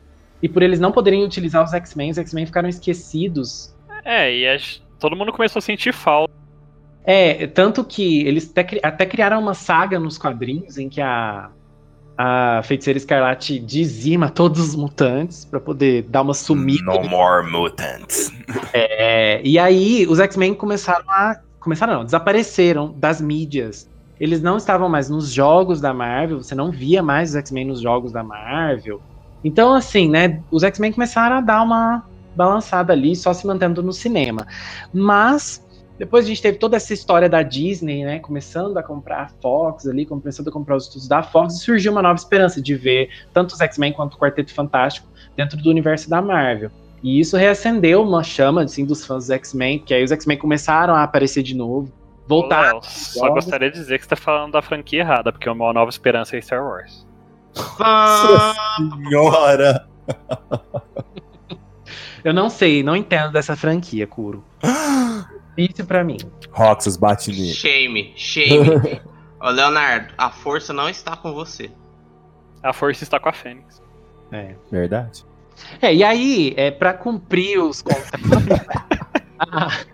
[0.41, 4.81] E por eles não poderem utilizar os X-Men, os X-Men ficaram esquecidos É, e as-
[4.99, 6.33] todo mundo começou a sentir falta.
[7.03, 8.51] É, tanto que eles
[8.83, 11.51] até criaram uma saga nos quadrinhos em que a,
[12.17, 16.83] a Feiticeira Escarlate dizima todos os mutantes pra poder dar uma sumida.
[16.83, 18.31] No more mutants.
[18.73, 21.39] É, e aí os X-Men começaram a.
[21.59, 23.89] Começaram não, desapareceram das mídias.
[24.19, 27.81] Eles não estavam mais nos jogos da Marvel, você não via mais os X-Men nos
[27.81, 29.01] jogos da Marvel.
[29.43, 32.03] Então, assim, né, os X-Men começaram a dar uma
[32.35, 34.45] balançada ali, só se mantendo no cinema.
[34.93, 35.64] Mas
[35.97, 39.87] depois a gente teve toda essa história da Disney, né, começando a comprar a Fox
[39.87, 43.09] ali, começando a comprar os estudos da Fox, e surgiu uma nova esperança de ver
[43.33, 46.69] tanto os X-Men quanto o Quarteto Fantástico dentro do universo da Marvel.
[47.01, 50.93] E isso reacendeu uma chama assim, dos fãs dos X-Men, que aí os X-Men começaram
[50.95, 51.91] a aparecer de novo,
[52.27, 52.73] voltar.
[52.73, 55.89] Léo, só gostaria de dizer que você tá falando da franquia errada, porque uma nova
[55.89, 57.05] esperança é Star Wars.
[59.07, 59.87] Senhora!
[62.23, 64.43] Eu não sei, não entendo dessa franquia, Kuro.
[65.57, 66.17] Isso pra mim.
[66.51, 67.53] Roxas bate nele.
[67.53, 69.01] Shame, shame.
[69.39, 71.71] Ô, Leonardo, a força não está com você.
[72.63, 73.81] A força está com a Fênix.
[74.31, 74.55] É.
[74.71, 75.23] Verdade.
[75.81, 78.19] É, e aí, é, para cumprir os contratos,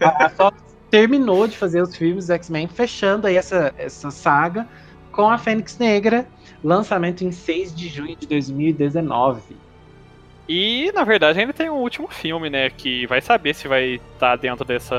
[0.00, 0.56] a, a Fox
[0.90, 4.68] terminou de fazer os filmes do X-Men, fechando aí essa, essa saga
[5.10, 6.26] com a Fênix Negra,
[6.62, 9.56] lançamento em 6 de junho de 2019.
[10.48, 12.68] E, na verdade, ainda tem um último filme, né?
[12.70, 14.96] Que vai saber se vai estar tá dentro dessa.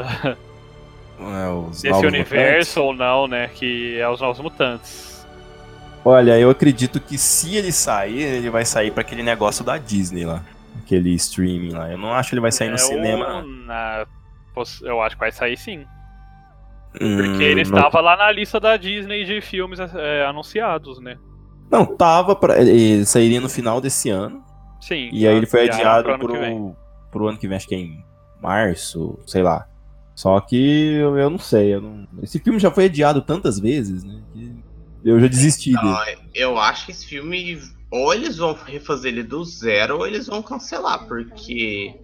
[1.19, 2.77] É, desse universo mutantes.
[2.77, 3.49] ou não, né?
[3.49, 5.25] Que é os Novos Mutantes.
[6.05, 10.25] Olha, eu acredito que se ele sair, ele vai sair para aquele negócio da Disney
[10.25, 10.43] lá.
[10.83, 11.89] Aquele streaming lá.
[11.89, 13.43] Eu não acho que ele vai sair é no cinema.
[13.65, 14.05] Na...
[14.81, 15.85] Eu acho que vai sair sim.
[17.01, 17.77] Hum, Porque ele não...
[17.77, 21.17] estava lá na lista da Disney de filmes é, anunciados, né?
[21.71, 22.61] Não, tava pra.
[22.61, 24.43] Ele sairia no final desse ano.
[24.83, 25.09] Sim.
[25.13, 26.75] E aí ele foi adiado pro, pro,
[27.09, 28.03] pro ano que vem, acho que é em
[28.41, 29.65] março, sei lá.
[30.13, 31.73] Só que eu, eu não sei.
[31.73, 32.05] Eu não...
[32.21, 34.21] Esse filme já foi adiado tantas vezes, né?
[34.33, 34.53] Que
[35.05, 36.21] eu já desisti não, dele.
[36.35, 37.61] Eu acho que esse filme.
[37.89, 41.95] Ou eles vão refazer ele do zero, ou eles vão cancelar, porque.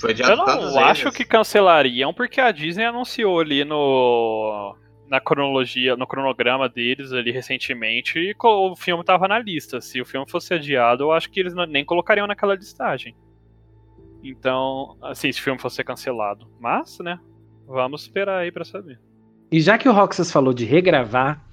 [0.00, 1.16] Foi adiado eu não acho vezes.
[1.16, 4.74] que cancelariam, porque a Disney anunciou ali no
[5.08, 9.80] na cronologia, no cronograma deles ali recentemente, e o filme estava na lista.
[9.80, 13.14] Se o filme fosse adiado, eu acho que eles nem colocariam naquela listagem.
[14.22, 16.46] Então, assim, se o filme fosse cancelado.
[16.58, 17.18] Mas, né,
[17.66, 18.98] vamos esperar aí para saber.
[19.52, 21.46] E já que o Roxas falou de regravar,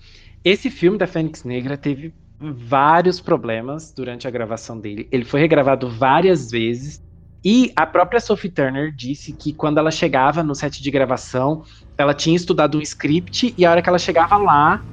[0.44, 5.08] esse filme da Fênix Negra teve vários problemas durante a gravação dele.
[5.12, 7.04] Ele foi regravado várias vezes
[7.44, 11.64] e a própria Sophie Turner disse que quando ela chegava no set de gravação,
[11.98, 14.84] ela tinha estudado um script e a hora que ela chegava lá,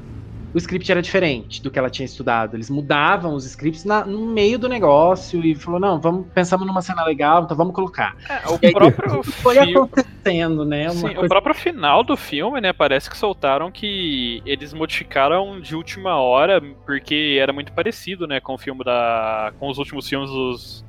[0.55, 2.57] o script era diferente do que ela tinha estudado.
[2.57, 6.81] Eles mudavam os scripts na, no meio do negócio e falou: não, vamos pensamos numa
[6.81, 8.17] cena legal, então vamos colocar.
[8.29, 10.89] É, o próprio foi acontecendo, né?
[10.89, 11.21] Sim, coisa...
[11.21, 12.73] O próprio final do filme, né?
[12.73, 18.55] Parece que soltaram que eles modificaram de última hora porque era muito parecido, né, com
[18.55, 20.88] o filme da, com os últimos filmes dos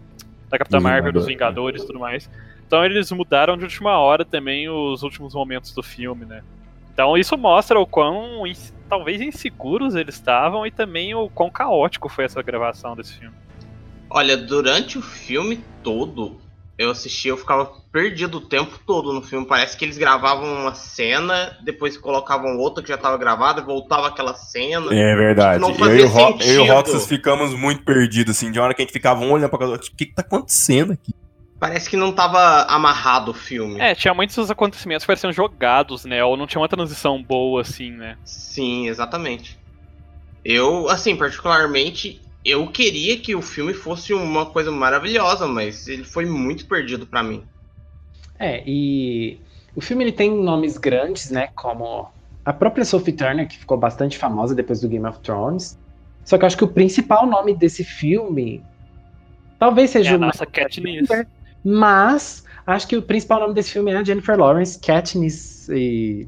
[0.49, 2.29] da Capitã Marvel, dos Vingadores e tudo mais.
[2.65, 6.43] Então eles mudaram de última hora também os últimos momentos do filme, né?
[6.93, 8.43] Então isso mostra o quão
[8.89, 13.35] talvez inseguros eles estavam e também o quão caótico foi essa gravação desse filme.
[14.09, 16.41] Olha, durante o filme todo,
[16.79, 19.45] eu assisti, eu ficava perdido o tempo todo no filme.
[19.45, 24.33] Parece que eles gravavam uma cena, depois colocavam outra que já estava gravada, voltava aquela
[24.33, 24.95] cena.
[24.95, 25.61] É verdade.
[25.65, 28.81] Tipo, eu, e o eu e o Roxas ficamos muito perdidos, assim, de hora que
[28.81, 29.89] a gente ficava um olhando pra cada outro.
[29.91, 31.13] O que, que tá acontecendo aqui?
[31.59, 33.77] Parece que não tava amarrado o filme.
[33.81, 36.23] É, tinha muitos acontecimentos que pareciam jogados, né?
[36.23, 38.17] Ou não tinha uma transição boa, assim, né?
[38.23, 39.59] Sim, exatamente.
[40.45, 46.25] Eu, assim, particularmente, eu queria que o filme fosse uma coisa maravilhosa, mas ele foi
[46.25, 47.43] muito perdido para mim.
[48.37, 49.39] É, e
[49.75, 52.09] o filme ele tem nomes grandes, né, como
[52.45, 55.77] a própria Sophie Turner, que ficou bastante famosa depois do Game of Thrones.
[56.23, 58.63] Só que eu acho que o principal nome desse filme
[59.57, 61.09] talvez seja é a nossa Katniss.
[61.63, 66.27] Mas acho que o principal nome desse filme é a Jennifer Lawrence, Katniss e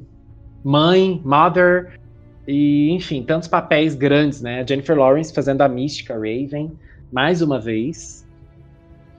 [0.64, 2.00] mãe, mother,
[2.48, 4.62] e, enfim, tantos papéis grandes, né?
[4.62, 6.72] A Jennifer Lawrence fazendo a mística Raven,
[7.12, 8.26] mais uma vez.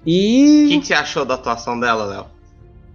[0.07, 0.67] E.
[0.67, 2.27] O que, que você achou da atuação dela, Léo?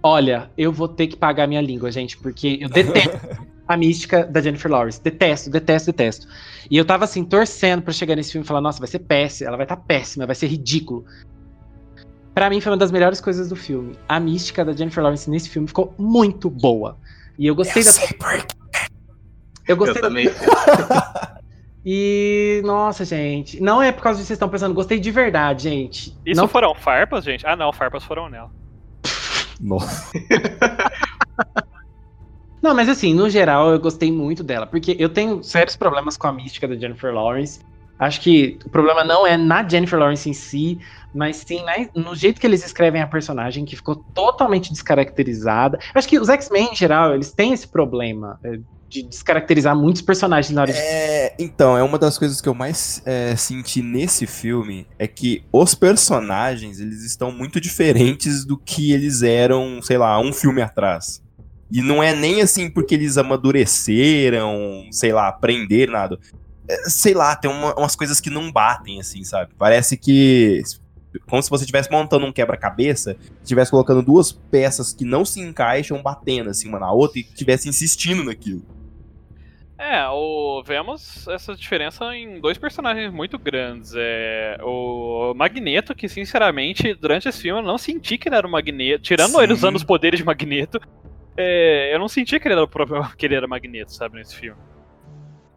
[0.02, 3.18] Olha, eu vou ter que pagar minha língua, gente, porque eu detesto
[3.66, 5.02] a mística da Jennifer Lawrence.
[5.02, 6.28] Detesto, detesto, detesto.
[6.70, 9.48] E eu tava assim, torcendo para chegar nesse filme e falar, nossa, vai ser péssimo,
[9.48, 11.04] ela vai estar tá péssima, vai ser ridículo.
[12.34, 13.96] Para mim foi uma das melhores coisas do filme.
[14.08, 16.96] A mística da Jennifer Lawrence nesse filme ficou muito boa.
[17.36, 17.92] E eu gostei eu da.
[17.92, 18.57] Sei por
[19.68, 19.98] eu gostei.
[19.98, 20.28] Eu também.
[21.90, 23.62] E, nossa, gente.
[23.62, 24.74] Não é por causa disso que vocês estão pensando.
[24.74, 26.14] Gostei de verdade, gente.
[26.26, 27.46] Isso não foram farpas, gente?
[27.46, 28.50] Ah, não, farpas foram nela.
[29.58, 30.12] Nossa.
[32.60, 34.66] não, mas assim, no geral, eu gostei muito dela.
[34.66, 37.60] Porque eu tenho sérios problemas com a mística da Jennifer Lawrence.
[37.98, 40.78] Acho que o problema não é na Jennifer Lawrence em si,
[41.14, 45.78] mas sim né, no jeito que eles escrevem a personagem, que ficou totalmente descaracterizada.
[45.94, 48.38] Acho que os X-Men, em geral, eles têm esse problema.
[48.44, 48.58] É,
[48.88, 50.78] de descaracterizar muitos personagens na hora de...
[50.78, 55.44] É, então, é uma das coisas que eu mais é, senti nesse filme é que
[55.52, 61.22] os personagens, eles estão muito diferentes do que eles eram, sei lá, um filme atrás.
[61.70, 66.18] E não é nem assim porque eles amadureceram, sei lá, aprenderam nada.
[66.68, 69.52] É, sei lá, tem uma, umas coisas que não batem, assim, sabe?
[69.56, 70.62] Parece que
[71.26, 76.02] como se você estivesse montando um quebra-cabeça, estivesse colocando duas peças que não se encaixam
[76.02, 78.62] batendo assim uma na outra e estivesse insistindo naquilo.
[79.78, 83.92] É, o, vemos essa diferença em dois personagens muito grandes.
[83.96, 88.50] É, o Magneto, que sinceramente, durante esse filme eu não senti que ele era o
[88.50, 89.04] Magneto.
[89.04, 89.42] Tirando Sim.
[89.42, 90.80] ele usando os poderes de Magneto,
[91.36, 94.34] é, eu não senti que ele, era o próprio, que ele era Magneto, sabe, nesse
[94.34, 94.60] filme.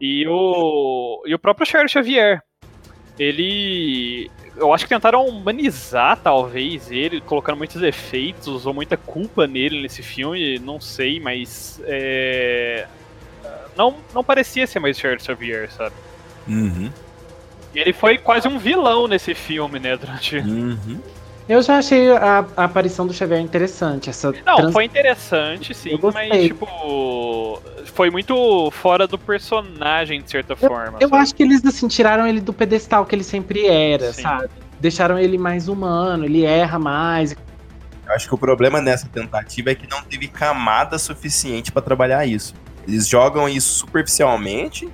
[0.01, 2.41] E o, e o próprio Charles Xavier.
[3.19, 4.31] Ele.
[4.57, 10.01] Eu acho que tentaram humanizar, talvez, ele, colocando muitos efeitos ou muita culpa nele nesse
[10.01, 11.79] filme, não sei, mas.
[11.85, 12.87] É,
[13.77, 15.95] não, não parecia ser mais Charles Xavier, sabe?
[16.47, 16.91] Uhum.
[17.73, 19.95] E ele foi quase um vilão nesse filme, né?
[19.95, 20.37] Durante.
[20.37, 20.99] Uhum.
[21.51, 24.09] Eu já achei a, a aparição do Xavier interessante.
[24.09, 27.61] Essa Não, trans- foi interessante, sim, Eu mas, tipo.
[27.93, 30.97] Foi muito fora do personagem, de certa forma.
[31.01, 31.21] Eu sabe?
[31.21, 34.21] acho que eles assim tiraram ele do pedestal que ele sempre era, Sim.
[34.21, 34.49] sabe?
[34.79, 37.33] Deixaram ele mais humano, ele erra mais.
[37.33, 42.25] Eu acho que o problema nessa tentativa é que não teve camada suficiente pra trabalhar
[42.25, 42.53] isso.
[42.87, 44.87] Eles jogam isso superficialmente.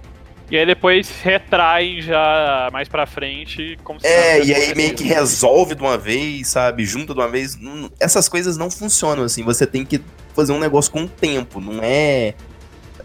[0.49, 5.03] E aí depois retraem já mais pra frente, como se É, e aí meio que
[5.03, 6.85] resolve de uma vez, sabe?
[6.85, 7.57] Junta de uma vez.
[7.99, 9.43] Essas coisas não funcionam assim.
[9.43, 10.01] Você tem que
[10.33, 11.59] fazer um negócio com o tempo.
[11.59, 12.33] Não é.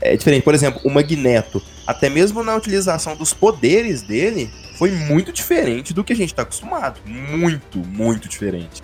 [0.00, 0.42] É diferente.
[0.42, 1.60] Por exemplo, o Magneto.
[1.84, 6.42] Até mesmo na utilização dos poderes dele, foi muito diferente do que a gente tá
[6.42, 7.00] acostumado.
[7.04, 8.82] Muito, muito diferente.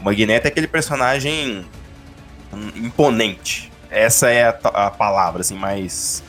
[0.00, 1.64] O Magneto é aquele personagem
[2.76, 3.70] imponente.
[3.90, 4.50] Essa é a,
[4.86, 6.22] a palavra, assim, mais.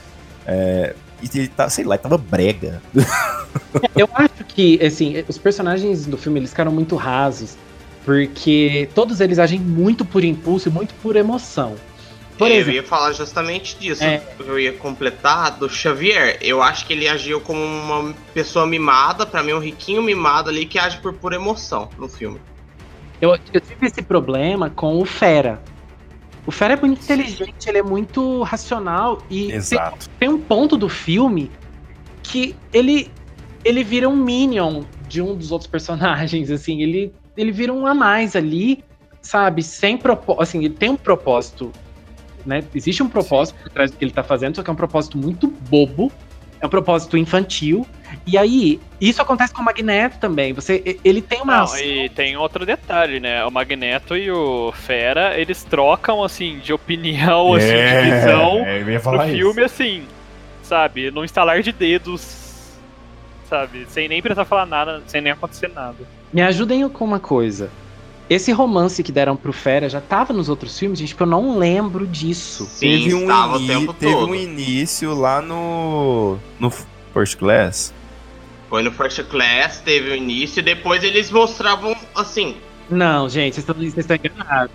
[0.47, 0.95] É,
[1.33, 2.81] ele tá, sei lá, ele tava brega.
[3.95, 7.57] Eu acho que, assim, os personagens do filme eles ficaram muito rasos,
[8.05, 11.75] porque todos eles agem muito por impulso e muito por emoção.
[12.37, 14.03] Por eu exemplo, ia falar justamente disso.
[14.03, 14.19] É.
[14.39, 16.39] Eu ia completar do Xavier.
[16.41, 20.65] Eu acho que ele agiu como uma pessoa mimada, pra mim um riquinho mimado ali
[20.65, 22.41] que age por pura emoção no filme.
[23.21, 25.61] eu, eu tive esse problema com o Fera.
[26.45, 30.09] O Fera é muito inteligente, ele é muito racional e tem, Exato.
[30.19, 31.51] tem um ponto do filme
[32.23, 33.11] que ele
[33.63, 37.93] ele vira um minion de um dos outros personagens, assim, ele ele vira um a
[37.93, 38.83] mais ali,
[39.21, 41.71] sabe, sem propósito, assim, ele tem um propósito,
[42.45, 42.63] né?
[42.73, 45.17] Existe um propósito por trás do que ele tá fazendo, só que é um propósito
[45.17, 46.11] muito bobo,
[46.59, 47.85] é um propósito infantil.
[48.25, 50.53] E aí, isso acontece com o Magneto também.
[50.53, 53.43] Você ele tem uma Não, e tem outro detalhe, né?
[53.45, 58.89] O Magneto e o Fera, eles trocam, assim, de opinião, assim, de visão É, eu
[58.89, 60.03] ia no filme, assim,
[60.61, 61.09] sabe?
[61.09, 62.75] No instalar de dedos,
[63.49, 63.87] sabe?
[63.89, 65.97] Sem nem precisar falar nada, sem nem acontecer nada.
[66.31, 67.69] Me ajudem com uma coisa.
[68.29, 71.57] Esse romance que deram pro Fera já tava nos outros filmes, gente, porque eu não
[71.57, 72.65] lembro disso.
[72.65, 74.29] Sim, teve um, ini- tempo teve todo.
[74.29, 76.37] um início lá no.
[76.57, 76.71] no
[77.13, 77.93] First Class.
[78.71, 82.55] Foi no First Class, teve o início, e depois eles mostravam assim.
[82.89, 84.71] Não, gente, vocês estão, vocês estão enganados.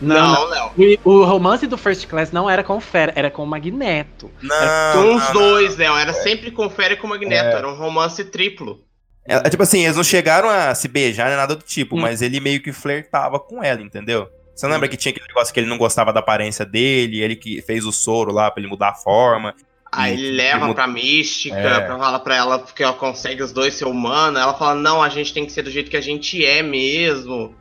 [0.00, 0.32] Não, não.
[0.32, 0.98] Não, Léo.
[1.04, 4.30] O, o romance do First Class não era com o Fera, era com o Magneto.
[4.40, 5.94] Não, Com os não, dois, Léo.
[5.98, 7.44] Era sempre com Fera e com o Magneto.
[7.48, 7.52] É.
[7.58, 8.80] Era um romance triplo.
[9.28, 12.00] É, é tipo assim, eles não chegaram a se beijar nem nada do tipo, Hum.
[12.00, 14.30] mas ele meio que flertava com ela, entendeu?
[14.54, 17.60] Você lembra que tinha aquele negócio que ele não gostava da aparência dele, ele que
[17.60, 19.54] fez o soro lá pra ele mudar a forma.
[19.92, 21.80] Aí ele leva pra mística, É.
[21.80, 24.38] pra falar pra ela que ela consegue os dois ser humano.
[24.38, 27.54] Ela fala, não, a gente tem que ser do jeito que a gente é mesmo.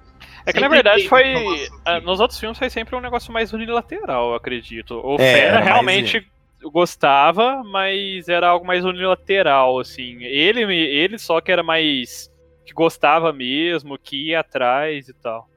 [0.45, 1.23] É que na verdade foi.
[1.23, 2.01] triplo.
[2.03, 4.99] Nos outros filmes foi sempre um negócio mais unilateral, eu acredito.
[5.03, 6.25] O É, Fera realmente
[6.63, 10.23] gostava, mas era algo mais unilateral, assim.
[10.23, 12.31] Ele, ele só que era mais.
[12.65, 15.49] que gostava mesmo, que ia atrás e tal.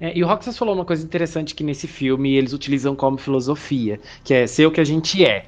[0.00, 4.00] É, e o Roxas falou uma coisa interessante que nesse filme eles utilizam como filosofia,
[4.24, 5.44] que é ser o que a gente é.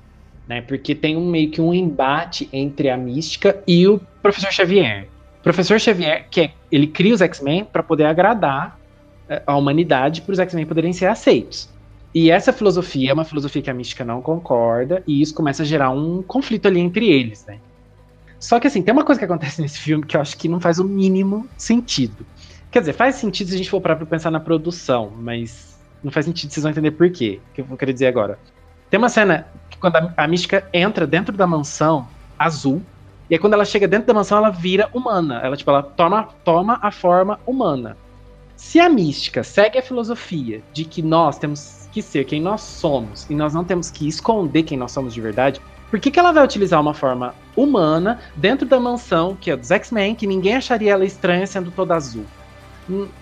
[0.48, 0.60] Né?
[0.60, 5.08] Porque tem um meio que um embate entre a mística e o professor Xavier.
[5.40, 8.78] O professor Xavier, que é, ele cria os X-Men para poder agradar
[9.28, 11.68] eh, a humanidade, para os X-Men poderem ser aceitos.
[12.14, 15.66] E essa filosofia é uma filosofia que a mística não concorda, e isso começa a
[15.66, 17.58] gerar um conflito ali entre eles, né?
[18.38, 20.60] Só que assim, tem uma coisa que acontece nesse filme que eu acho que não
[20.60, 22.24] faz o mínimo sentido.
[22.70, 26.12] Quer dizer, faz sentido se a gente for parar pra pensar na produção, mas não
[26.12, 28.38] faz sentido, vocês vão entender por quê, que eu vou querer dizer agora.
[28.90, 29.46] Tem uma cena
[29.84, 32.80] quando a, a mística entra dentro da mansão azul,
[33.28, 35.40] e aí quando ela chega dentro da mansão, ela vira humana.
[35.42, 37.94] Ela, tipo, ela toma, toma a forma humana.
[38.56, 43.28] Se a mística segue a filosofia de que nós temos que ser quem nós somos
[43.28, 46.32] e nós não temos que esconder quem nós somos de verdade, por que, que ela
[46.32, 50.92] vai utilizar uma forma humana dentro da mansão, que é dos X-Men, que ninguém acharia
[50.92, 52.24] ela estranha sendo toda azul?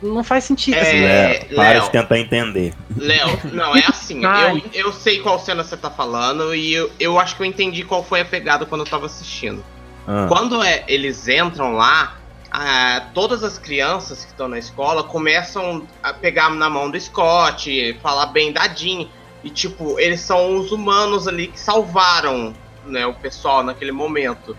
[0.03, 0.75] Não faz sentido.
[0.75, 2.75] É, assim, É, para de tentar entender.
[2.97, 4.21] Léo, não, é assim.
[4.25, 7.85] Eu, eu sei qual cena você tá falando e eu, eu acho que eu entendi
[7.85, 9.65] qual foi a pegada quando eu tava assistindo.
[10.07, 12.17] Ah, Quando é, eles entram lá,
[12.51, 17.99] ah, todas as crianças que estão na escola começam a pegar na mão do Scott,
[18.03, 19.07] falar bem da Jean.
[19.45, 22.55] E, tipo, eles são os humanos ali que salvaram
[22.87, 24.57] né, o pessoal naquele momento.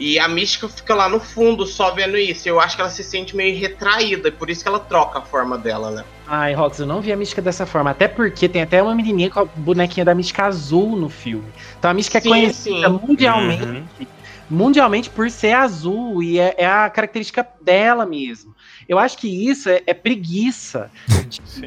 [0.00, 2.48] E a Mística fica lá no fundo só vendo isso.
[2.48, 5.22] Eu acho que ela se sente meio retraída, e por isso que ela troca a
[5.22, 6.04] forma dela, né?
[6.26, 7.90] Ai, Rox, eu não vi a mística dessa forma.
[7.90, 11.44] Até porque tem até uma menininha com a bonequinha da mística azul no filme.
[11.78, 13.00] Então a mística é Sim, conhecida sim.
[13.06, 14.06] mundialmente, Uhum.
[14.48, 18.54] mundialmente por ser azul e é, é a característica dela mesmo.
[18.88, 20.90] Eu acho que isso é, é preguiça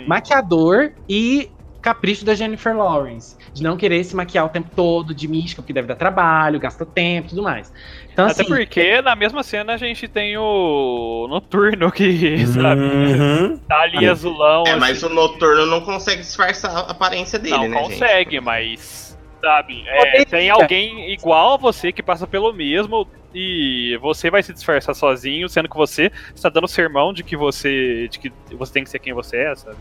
[0.07, 1.49] maquiador e
[1.83, 5.73] capricho da Jennifer Lawrence, de não querer se maquiar o tempo todo, de mística, porque
[5.73, 7.71] deve dar trabalho, gasta tempo e tudo mais.
[8.11, 13.57] Então, Até assim, porque na mesma cena a gente tem o Noturno que, sabe, Uhum.
[13.67, 14.63] tá ali azulão.
[14.65, 14.79] É, assim.
[14.79, 17.91] mas o noturno não consegue disfarçar a aparência dele, Não né, gente?
[17.99, 19.03] consegue, mas.
[19.41, 23.05] Sabe, é, tem alguém igual a você que passa pelo mesmo
[23.35, 28.07] e você vai se disfarçar sozinho, sendo que você está dando sermão de que você.
[28.09, 29.75] de que você tem que ser quem você é, sabe?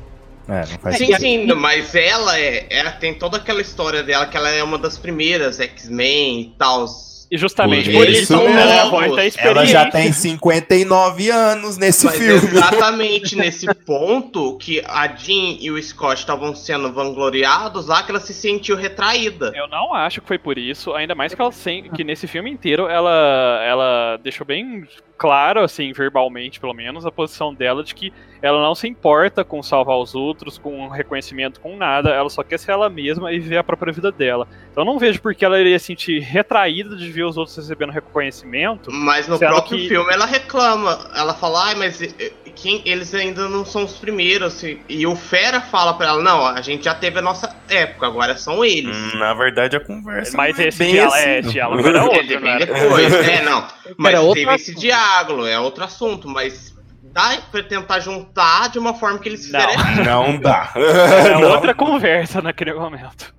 [0.48, 4.36] É, não faz Sim, sim, mas ela é, ela tem toda aquela história dela que
[4.36, 6.86] ela é uma das primeiras X-Men e tal.
[7.32, 12.16] E justamente Por por isso isso, ela é Ela já tem 59 anos nesse Mas
[12.16, 12.46] filme.
[12.46, 18.20] exatamente nesse ponto que a Jean e o Scott estavam sendo vangloriados lá, que ela
[18.20, 19.50] se sentiu retraída.
[19.54, 22.50] Eu não acho que foi por isso, ainda mais que ela sem, que nesse filme
[22.50, 24.86] inteiro ela ela deixou bem
[25.22, 28.12] claro assim, verbalmente pelo menos, a posição dela de que
[28.42, 32.58] ela não se importa com salvar os outros, com reconhecimento, com nada, ela só quer
[32.58, 34.48] ser ela mesma e viver a própria vida dela.
[34.72, 37.90] Então eu não vejo porque ela iria se sentir retraída de ver os outros recebendo
[37.92, 38.90] reconhecimento.
[38.90, 41.08] Mas no próprio que- filme ela reclama.
[41.14, 42.00] Ela fala, ai, mas
[42.54, 44.62] quem, eles ainda não são os primeiros.
[44.62, 48.06] E- E o Fera fala pra ela, não, a gente já teve a nossa época,
[48.06, 48.96] agora são eles.
[48.96, 50.36] Hum, Na verdade, a conversa.
[50.36, 52.58] Mas não é esse bem diálogo, assim, é, diálogo era É, outro, né?
[52.58, 53.66] bem depois, é, não.
[53.96, 54.80] Mas outro teve esse assunto.
[54.80, 56.74] diálogo, é outro assunto, mas
[57.12, 59.72] dá pra tentar juntar de uma forma que eles fizeram
[60.04, 60.32] Não.
[60.32, 60.72] Não dá.
[60.76, 61.50] É Não.
[61.52, 63.34] outra conversa naquele momento.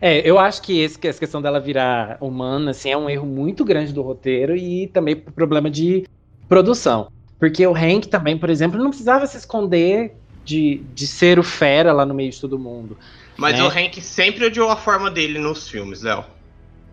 [0.00, 3.64] É, eu acho que esse, essa questão dela virar humana, assim, é um erro muito
[3.64, 6.04] grande do roteiro e também problema de
[6.48, 7.08] produção.
[7.38, 10.14] Porque o Hank também, por exemplo, não precisava se esconder
[10.44, 12.96] de, de ser o fera lá no meio de todo mundo.
[13.36, 13.64] Mas né?
[13.64, 16.24] o Hank sempre odiou a forma dele nos filmes, Léo.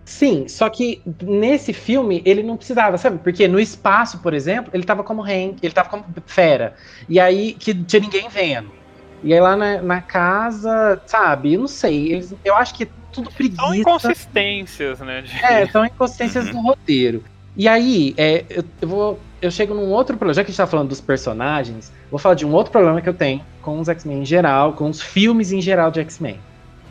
[0.05, 3.19] Sim, só que nesse filme ele não precisava, sabe?
[3.19, 6.75] Porque no espaço, por exemplo, ele tava como Hank, ele tava como fera.
[7.07, 8.69] E aí que tinha ninguém vendo.
[9.23, 11.53] E aí lá na, na casa, sabe?
[11.53, 12.11] Eu não sei.
[12.11, 13.75] Eles, eu acho que é tudo São preguiça.
[13.75, 15.21] inconsistências, né?
[15.21, 16.51] de- É, são inconsistências Uhum.
[16.51, 17.23] do roteiro.
[17.55, 19.19] E aí, é, eu, eu vou.
[19.43, 20.33] Eu chego num outro problema.
[20.33, 23.09] Já que a gente tá falando dos personagens, vou falar de um outro problema que
[23.09, 26.39] eu tenho com os X-Men em geral, com os filmes em geral de X-Men.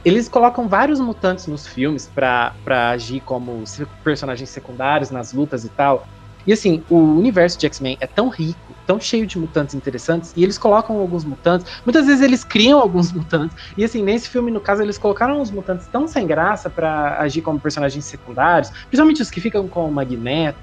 [0.05, 2.53] Eles colocam vários mutantes nos filmes pra
[2.91, 3.65] agir como
[4.05, 6.07] personagens secundários nas lutas e tal.
[6.47, 10.43] E assim, o universo de X-Men é tão rico, tão cheio de mutantes interessantes, e
[10.43, 11.67] eles colocam alguns mutantes.
[11.87, 13.57] Muitas vezes eles criam alguns mutantes.
[13.79, 17.41] E assim, nesse filme, no caso, eles colocaram uns mutantes tão sem graça pra agir
[17.41, 20.59] como personagens secundários, principalmente os que ficam com o Magneto,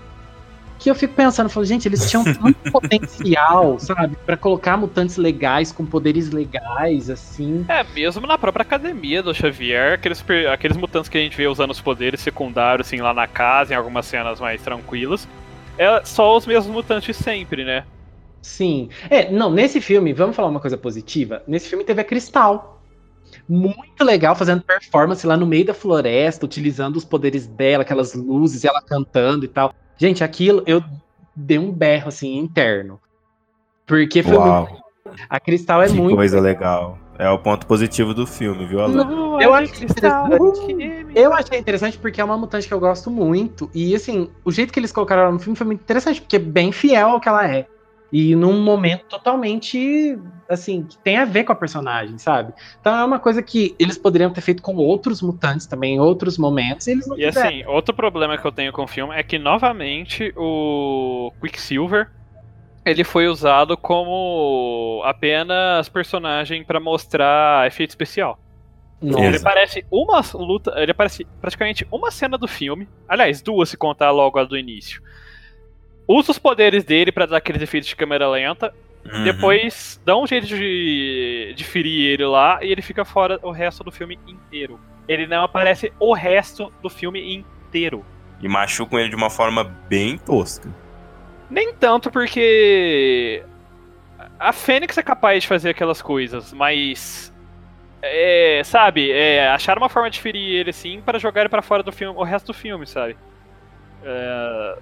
[0.80, 5.71] que eu fico pensando, falo, gente, eles tinham tanto potencial, sabe, Pra colocar mutantes legais,
[5.71, 7.65] com poderes legais, assim.
[7.67, 11.71] É, mesmo na própria academia do Xavier, aqueles, aqueles mutantes que a gente vê usando
[11.71, 15.27] os poderes secundários, assim, lá na casa, em algumas cenas mais tranquilas,
[15.77, 17.84] é só os mesmos mutantes sempre, né?
[18.41, 18.89] Sim.
[19.09, 21.43] É, não, nesse filme, vamos falar uma coisa positiva.
[21.45, 22.82] Nesse filme teve a Cristal.
[23.47, 28.63] Muito legal, fazendo performance lá no meio da floresta, utilizando os poderes dela, aquelas luzes,
[28.63, 29.73] ela cantando e tal.
[30.00, 30.82] Gente, aquilo eu
[31.36, 33.00] dei um berro assim interno.
[33.86, 34.84] Porque foi Uau, muito.
[35.30, 36.16] A Cristal é que muito.
[36.16, 36.97] coisa legal.
[37.18, 39.04] É o ponto positivo do filme, viu, Alan?
[39.04, 40.68] Não, Eu é acho cristal, interessante.
[40.68, 41.06] time.
[41.14, 43.70] Eu achei interessante porque é uma mutante que eu gosto muito.
[43.76, 46.39] E assim, o jeito que eles colocaram ela no filme foi muito interessante, porque é
[46.39, 47.68] bem fiel ao que ela é.
[48.10, 50.18] E num momento totalmente,
[50.50, 52.54] assim, que tem a ver com a personagem, sabe?
[52.82, 56.38] Então é uma coisa que eles poderiam ter feito com outros mutantes também, em outros
[56.38, 57.47] momentos, e eles não E fizeram.
[57.47, 62.10] assim, outro problema que eu tenho com o filme é que, novamente, o Quicksilver
[62.86, 68.39] ele foi usado como apenas personagem pra mostrar efeito especial.
[69.02, 69.24] Nossa.
[69.24, 74.12] Ele parece uma luta, ele aparece praticamente uma cena do filme, aliás, duas se contar
[74.12, 75.02] logo a do início.
[76.08, 78.74] Usa os poderes dele pra dar aqueles efeitos de câmera lenta,
[79.06, 79.24] Uhum.
[79.24, 83.84] depois dá um jeito de, de ferir ele lá e ele fica fora o resto
[83.84, 84.80] do filme inteiro.
[85.08, 88.06] Ele não aparece o resto do filme inteiro.
[88.41, 90.70] E machucam ele de uma forma bem tosca.
[91.50, 93.43] Nem tanto porque
[94.39, 97.34] a Fênix é capaz de fazer aquelas coisas, mas
[98.02, 101.82] é, sabe, é, acharam uma forma de ferir ele assim para jogar ele pra fora
[101.82, 103.18] do filme, o resto do filme, sabe?
[104.04, 104.78] É,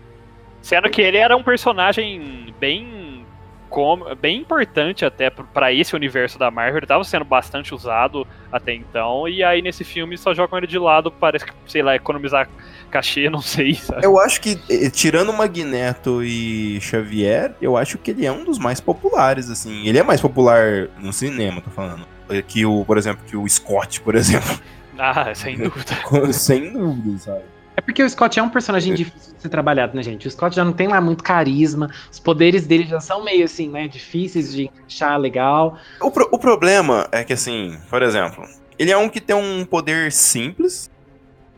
[0.62, 3.26] sendo que ele era um personagem bem
[3.70, 8.26] com- bem importante até p- pra esse universo da Marvel, ele tava sendo bastante usado
[8.52, 11.96] até então, e aí nesse filme só jogam ele de lado, parece que, sei lá,
[11.96, 12.48] economizar
[12.90, 14.06] cachê, não sei, sabe?
[14.06, 18.58] Eu acho que, eh, tirando Magneto e Xavier, eu acho que ele é um dos
[18.58, 19.86] mais populares, assim.
[19.88, 22.06] Ele é mais popular no cinema, tô falando.
[22.30, 24.58] eh, Que o, por exemplo, que o Scott, por exemplo.
[24.98, 26.34] Ah, sem dúvida.
[26.34, 27.44] Sem dúvida, sabe?
[27.78, 30.28] É porque o Scott é um personagem difícil de ser trabalhado, né, gente?
[30.28, 33.70] O Scott já não tem lá muito carisma, os poderes dele já são meio assim,
[33.70, 35.78] né, difíceis de achar legal.
[36.02, 38.44] O, pro- o problema é que, assim, por exemplo,
[38.80, 40.90] Ele é um que tem um poder simples,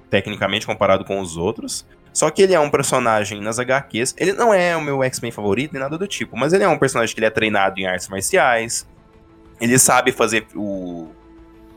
[0.09, 1.86] tecnicamente comparado com os outros.
[2.11, 4.15] Só que ele é um personagem nas HQs.
[4.17, 6.78] Ele não é o meu X-Men favorito nem nada do tipo, mas ele é um
[6.78, 8.86] personagem que ele é treinado em artes marciais.
[9.61, 11.07] Ele sabe fazer o,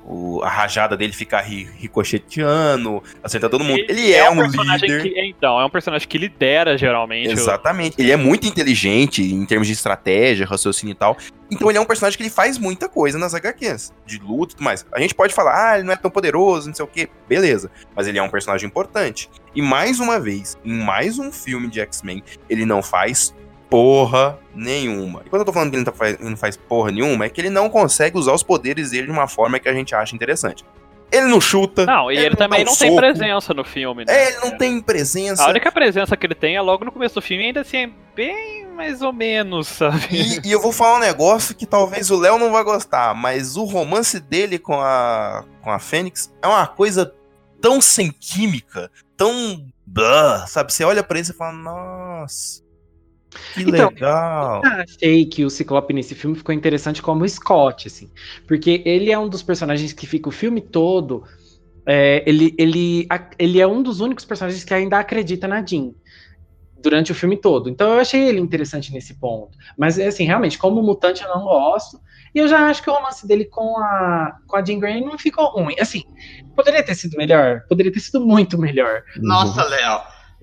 [0.05, 3.78] o, a rajada dele ficar ri, ricocheteando, acertar todo mundo.
[3.78, 5.03] Ele, ele é, é, um, personagem líder.
[5.03, 7.30] Que, então, é um personagem que lidera geralmente.
[7.30, 7.96] Exatamente.
[7.98, 11.16] Ele é muito inteligente em termos de estratégia, raciocínio e tal.
[11.50, 14.57] Então ele é um personagem que ele faz muita coisa nas HQs, de luta e
[14.57, 14.86] tudo mais.
[14.90, 17.09] A gente pode falar, ah, ele não é tão poderoso, não sei o quê.
[17.28, 17.70] Beleza.
[17.94, 19.28] Mas ele é um personagem importante.
[19.55, 23.34] E mais uma vez, em mais um filme de X-Men, ele não faz
[23.72, 25.22] porra nenhuma.
[25.24, 27.24] E quando eu tô falando que ele não, tá faz, ele não faz porra nenhuma,
[27.24, 29.94] é que ele não consegue usar os poderes dele de uma forma que a gente
[29.94, 30.62] acha interessante.
[31.10, 31.86] Ele não chuta.
[31.86, 34.14] Não, e ele, ele também não, não tem presença no filme, né?
[34.14, 34.56] É, ele não é.
[34.56, 35.44] tem presença.
[35.44, 37.90] A única presença que ele tem é logo no começo do filme, ainda assim é
[38.14, 40.06] bem mais ou menos, sabe?
[40.10, 43.56] E, e eu vou falar um negócio que talvez o Léo não vai gostar, mas
[43.56, 47.14] o romance dele com a, com a Fênix é uma coisa
[47.60, 49.66] tão sem química, tão.
[49.84, 50.72] Blah, sabe?
[50.72, 52.62] Você olha pra ele e fala, nossa.
[53.55, 54.62] Que então, legal!
[54.64, 58.11] Eu achei que o Ciclope nesse filme ficou interessante como o Scott, assim.
[58.47, 61.24] Porque ele é um dos personagens que fica o filme todo.
[61.87, 63.09] É, ele, ele,
[63.39, 65.93] ele é um dos únicos personagens que ainda acredita na Jean
[66.83, 67.68] durante o filme todo.
[67.70, 69.57] Então eu achei ele interessante nesse ponto.
[69.78, 72.01] Mas, assim, realmente, como mutante eu não gosto.
[72.35, 75.18] E eu já acho que o romance dele com a, com a Jean Grey não
[75.18, 75.74] ficou ruim.
[75.78, 76.03] Assim,
[76.57, 77.62] poderia ter sido melhor?
[77.68, 79.03] Poderia ter sido muito melhor.
[79.16, 80.01] Nossa, Léo.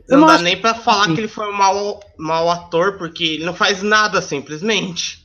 [0.10, 3.46] Não, não dá nem para falar que ele foi um mau, mau ator, porque ele
[3.46, 5.20] não faz nada simplesmente.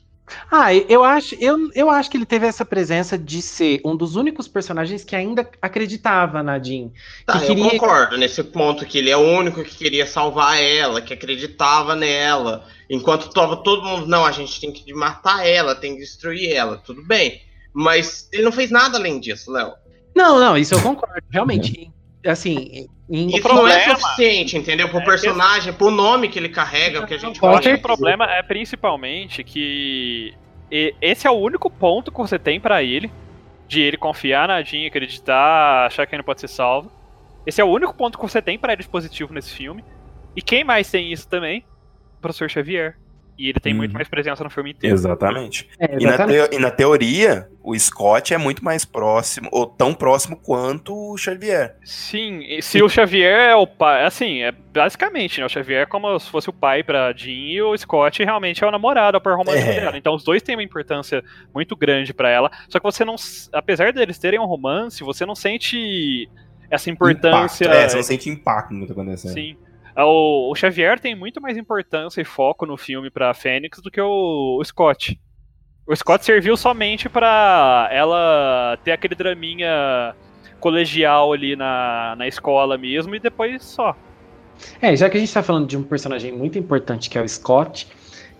[0.51, 4.16] Ah, eu acho, eu, eu acho que ele teve essa presença de ser um dos
[4.16, 6.91] únicos personagens que ainda acreditava na Jean.
[7.26, 7.64] Tá, que queria...
[7.64, 11.95] eu concordo nesse ponto que ele é o único que queria salvar ela, que acreditava
[11.95, 12.64] nela.
[12.89, 16.78] Enquanto tava todo mundo, não, a gente tem que matar ela, tem que destruir ela,
[16.78, 17.43] tudo bem.
[17.72, 19.74] Mas ele não fez nada além disso, Léo.
[20.14, 21.22] Não, não, isso eu concordo.
[21.28, 21.91] Realmente,
[22.25, 24.89] assim, isso problema, não é suficiente, entendeu?
[24.89, 27.68] Pro é personagem, pro nome que ele carrega, o que a gente pode.
[27.68, 30.35] O problema é principalmente que
[30.70, 33.11] esse é o único ponto que você tem para ele,
[33.68, 36.91] de ele confiar na Jean, acreditar, achar que ele pode ser salvo.
[37.47, 39.85] Esse é o único ponto que você tem para ele de positivo nesse filme.
[40.35, 41.64] E quem mais tem isso também?
[42.18, 42.97] O professor Xavier.
[43.37, 43.78] E ele tem uhum.
[43.78, 44.95] muito mais presença no filme inteiro.
[44.95, 45.68] Exatamente.
[45.78, 46.37] É, exatamente.
[46.37, 50.37] E, na te, e, na teoria, o Scott é muito mais próximo, ou tão próximo
[50.37, 51.76] quanto o Xavier.
[51.85, 54.05] Sim, se o Xavier é o pai.
[54.05, 55.47] Assim, é basicamente, né?
[55.47, 58.66] O Xavier é como se fosse o pai pra Jean e o Scott realmente é
[58.66, 59.80] o namorado, é o par romântico é.
[59.80, 59.99] dela.
[59.99, 61.22] Então os dois têm uma importância
[61.53, 62.51] muito grande para ela.
[62.68, 63.16] Só que você não.
[63.53, 66.28] Apesar deles terem um romance, você não sente
[66.70, 67.64] essa importância.
[67.64, 67.82] Impacto.
[67.82, 69.32] É, você não sente impacto no que tá acontecendo.
[69.32, 69.57] Sim.
[69.97, 74.01] O, o, Xavier tem muito mais importância e foco no filme pra Fênix do que
[74.01, 75.20] o, o Scott.
[75.86, 80.14] O Scott serviu somente para ela ter aquele draminha
[80.59, 83.95] colegial ali na, na escola mesmo e depois só.
[84.80, 87.28] É, já que a gente tá falando de um personagem muito importante que é o
[87.28, 87.86] Scott,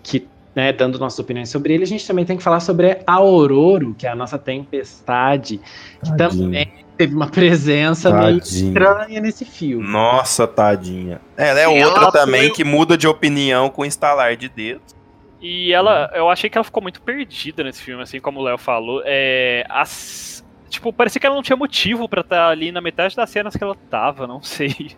[0.01, 3.13] que, né, dando nossas opiniões sobre ele, a gente também tem que falar sobre a
[3.13, 5.59] Aurora, que é a nossa tempestade,
[6.03, 6.45] que Tadinho.
[6.45, 8.27] também teve uma presença tadinha.
[8.27, 9.87] meio estranha nesse filme.
[9.87, 11.21] Nossa, tadinha.
[11.37, 12.51] Ela é outra ela também foi...
[12.51, 14.95] que muda de opinião com instalar de dedos.
[15.41, 18.57] E ela, eu achei que ela ficou muito perdida nesse filme, assim como o Léo
[18.57, 19.01] falou.
[19.05, 23.15] É, as, tipo, parecia que ela não tinha motivo para estar tá ali na metade
[23.15, 24.95] das cenas que ela tava, não sei.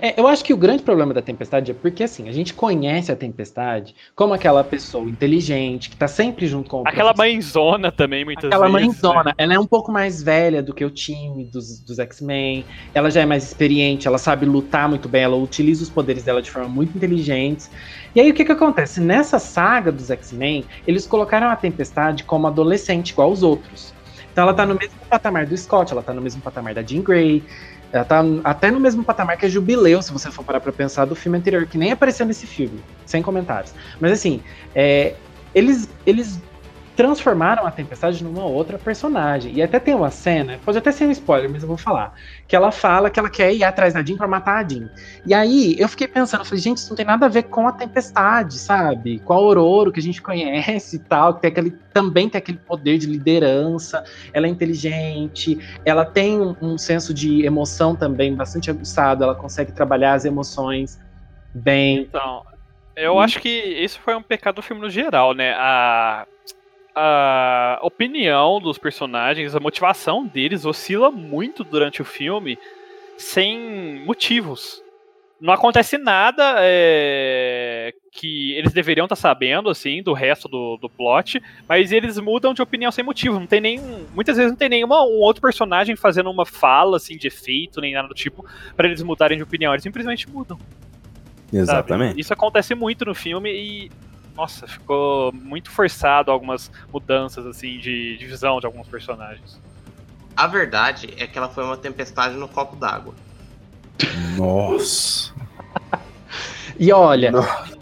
[0.00, 3.10] É, eu acho que o grande problema da Tempestade é porque, assim, a gente conhece
[3.10, 8.24] a Tempestade como aquela pessoa inteligente, que tá sempre junto com o Aquela mãezona também,
[8.24, 8.98] muitas aquela vezes.
[8.98, 9.24] Aquela mãezona.
[9.30, 9.34] Né?
[9.38, 12.64] Ela é um pouco mais velha do que o time dos, dos X-Men.
[12.94, 16.42] Ela já é mais experiente, ela sabe lutar muito bem, ela utiliza os poderes dela
[16.42, 17.68] de forma muito inteligente.
[18.14, 19.00] E aí, o que que acontece?
[19.00, 23.92] Nessa saga dos X-Men, eles colocaram a Tempestade como adolescente, igual os outros.
[24.34, 27.02] Então ela tá no mesmo patamar do Scott, ela tá no mesmo patamar da Jean
[27.02, 27.40] Grey,
[27.94, 31.04] ela tá até no mesmo patamar que a Jubileu, se você for parar pra pensar,
[31.04, 33.72] do filme anterior, que nem apareceu nesse filme, sem comentários.
[34.00, 34.42] Mas assim,
[34.74, 35.14] é,
[35.54, 36.40] eles, eles
[36.96, 39.52] transformaram a Tempestade numa outra personagem.
[39.54, 42.14] E até tem uma cena, pode até ser um spoiler, mas eu vou falar.
[42.46, 44.88] Que ela fala que ela quer ir atrás da Jean pra matar a Jean.
[45.26, 47.72] E aí eu fiquei pensando, falei, gente, isso não tem nada a ver com a
[47.72, 49.18] Tempestade, sabe?
[49.20, 52.58] Com a Aurora que a gente conhece e tal, que tem aquele, também tem aquele
[52.58, 58.70] poder de liderança, ela é inteligente, ela tem um, um senso de emoção também bastante
[58.70, 61.00] aguçado, ela consegue trabalhar as emoções
[61.52, 62.02] bem.
[62.02, 62.44] Então,
[62.96, 63.20] eu hum.
[63.20, 65.54] acho que isso foi um pecado do filme no geral, né?
[65.54, 66.26] A
[66.94, 72.58] a opinião dos personagens, a motivação deles oscila muito durante o filme
[73.16, 74.82] sem motivos.
[75.40, 80.88] não acontece nada é, que eles deveriam estar tá sabendo, assim, do resto do, do
[80.88, 83.38] plot, mas eles mudam de opinião sem motivo.
[83.38, 83.80] Não tem nem.
[84.14, 87.92] Muitas vezes não tem nenhum um outro personagem fazendo uma fala, assim, de efeito, nem
[87.92, 88.44] nada do tipo,
[88.76, 89.72] para eles mudarem de opinião.
[89.72, 90.58] Eles simplesmente mudam.
[91.52, 92.08] Exatamente.
[92.10, 92.20] Sabe?
[92.20, 93.90] Isso acontece muito no filme e.
[94.36, 99.60] Nossa, ficou muito forçado algumas mudanças, assim, de, de visão de alguns personagens.
[100.36, 103.14] A verdade é que ela foi uma tempestade no copo d'água.
[104.36, 105.32] Nossa.
[106.76, 107.30] E olha,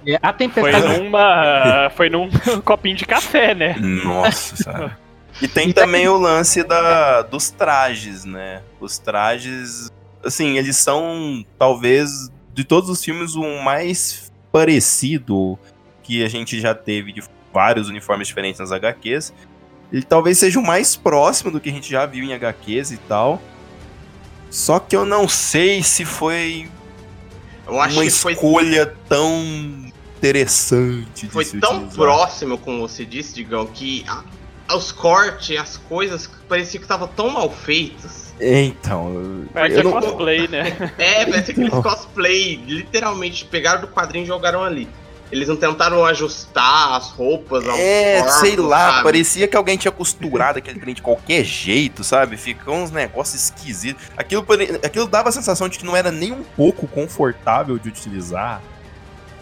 [0.06, 0.86] é, a tempestade.
[0.86, 1.90] Foi numa.
[1.96, 2.28] foi num
[2.62, 3.74] copinho de café, né?
[3.78, 4.94] Nossa.
[5.40, 8.62] e tem também o lance da, dos trajes, né?
[8.78, 9.90] Os trajes.
[10.22, 15.58] Assim, eles são talvez de todos os filmes o mais parecido
[16.12, 19.32] que a gente já teve de vários uniformes diferentes nas HQs.
[19.90, 22.96] Ele talvez seja o mais próximo do que a gente já viu em HQs e
[22.98, 23.40] tal.
[24.50, 26.68] Só que eu não sei se foi
[27.66, 31.28] eu acho uma que foi escolha tão interessante.
[31.28, 31.94] Foi tão utilizar.
[31.94, 37.30] próximo, como você disse, Digão, que a, os cortes, as coisas, parecia que estavam tão
[37.30, 38.34] mal feitos.
[38.38, 39.46] Então.
[39.54, 39.92] Parece não...
[39.92, 40.92] cosplay, né?
[40.98, 41.66] É, parece então...
[41.66, 42.56] aqueles cosplay.
[42.66, 44.88] Literalmente pegaram do quadrinho e jogaram ali.
[45.32, 47.64] Eles não tentaram ajustar as roupas.
[47.66, 49.02] É, corpo, sei lá, sabe?
[49.04, 52.36] parecia que alguém tinha costurado aquele trem de qualquer jeito, sabe?
[52.36, 54.04] Ficou uns negócios esquisitos.
[54.14, 54.46] Aquilo,
[54.84, 58.60] aquilo dava a sensação de que não era nem um pouco confortável de utilizar,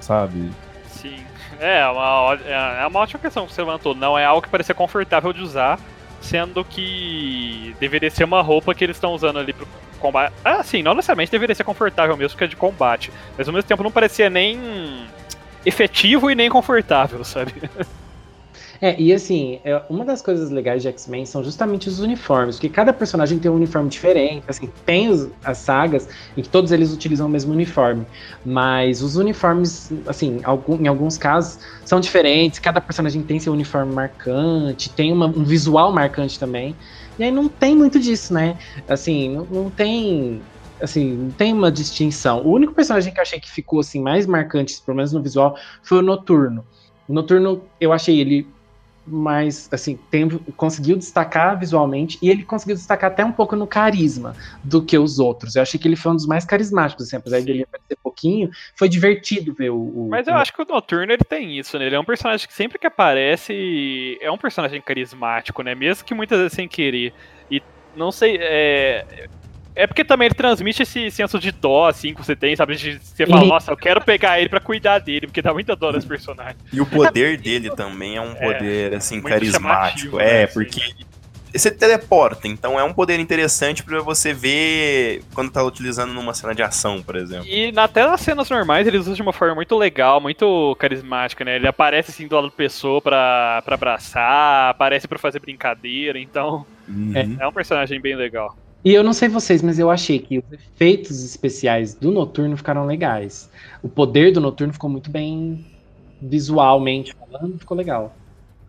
[0.01, 0.53] sabe?
[0.93, 1.25] Sim.
[1.59, 3.93] É, é uma, é, é uma ótima questão que você levantou.
[3.93, 5.81] Não é algo que parecia confortável de usar,
[6.21, 9.67] sendo que deveria ser uma roupa que eles estão usando ali pro
[9.99, 10.33] combate.
[10.45, 13.13] Ah, sim, não necessariamente deveria ser confortável mesmo, porque é de combate.
[13.37, 14.57] Mas ao mesmo tempo não parecia nem
[15.65, 17.53] efetivo e nem confortável, sabe?
[18.83, 22.71] É, e assim, é, uma das coisas legais de X-Men são justamente os uniformes, porque
[22.71, 26.91] cada personagem tem um uniforme diferente, assim, tem os, as sagas em que todos eles
[26.91, 28.07] utilizam o mesmo uniforme,
[28.43, 33.93] mas os uniformes, assim, algum, em alguns casos são diferentes, cada personagem tem seu uniforme
[33.93, 36.75] marcante, tem uma, um visual marcante também,
[37.19, 38.57] e aí não tem muito disso, né?
[38.89, 40.41] Assim, não, não tem
[40.83, 42.43] assim, não tem uma distinção.
[42.43, 45.57] O único personagem que eu achei que ficou assim mais marcante, pelo menos no visual,
[45.83, 46.65] foi o Noturno.
[47.09, 48.47] O Noturno, eu achei ele
[49.07, 54.37] mais, assim, tem, conseguiu destacar visualmente e ele conseguiu destacar até um pouco no carisma
[54.63, 55.57] do que os outros.
[55.57, 58.51] Eu achei que ele foi um dos mais carismáticos, assim, apesar de ele aparecer pouquinho,
[58.77, 59.77] foi divertido ver o.
[59.77, 60.37] o Mas eu o...
[60.37, 61.87] acho que o Noturno ele tem isso, né?
[61.87, 65.75] Ele é um personagem que sempre que aparece é um personagem carismático, né?
[65.75, 67.13] Mesmo que muitas vezes sem querer.
[67.51, 67.63] E
[67.97, 69.29] não sei, é,
[69.75, 72.77] é porque também ele transmite esse senso de dó, assim, que você tem, sabe?
[72.77, 75.93] De você fala, nossa, eu quero pegar ele para cuidar dele, porque dá muita dó
[75.93, 76.57] nesse personagem.
[76.73, 80.19] E o poder dele também é um é, poder, é, assim, carismático.
[80.19, 80.81] É, né, porque
[81.59, 86.55] você teleporta, então é um poder interessante para você ver quando tá utilizando numa cena
[86.55, 87.47] de ação, por exemplo.
[87.47, 91.57] E até nas cenas normais ele usa de uma forma muito legal, muito carismática, né?
[91.57, 96.65] Ele aparece assim do lado da pessoa pra, pra abraçar, aparece para fazer brincadeira, então
[96.89, 97.13] uhum.
[97.15, 98.57] é, é um personagem bem legal.
[98.83, 102.87] E eu não sei vocês, mas eu achei que os efeitos especiais do Noturno ficaram
[102.87, 103.51] legais.
[103.83, 105.67] O poder do Noturno ficou muito bem
[106.21, 108.15] visualmente falando, ficou legal.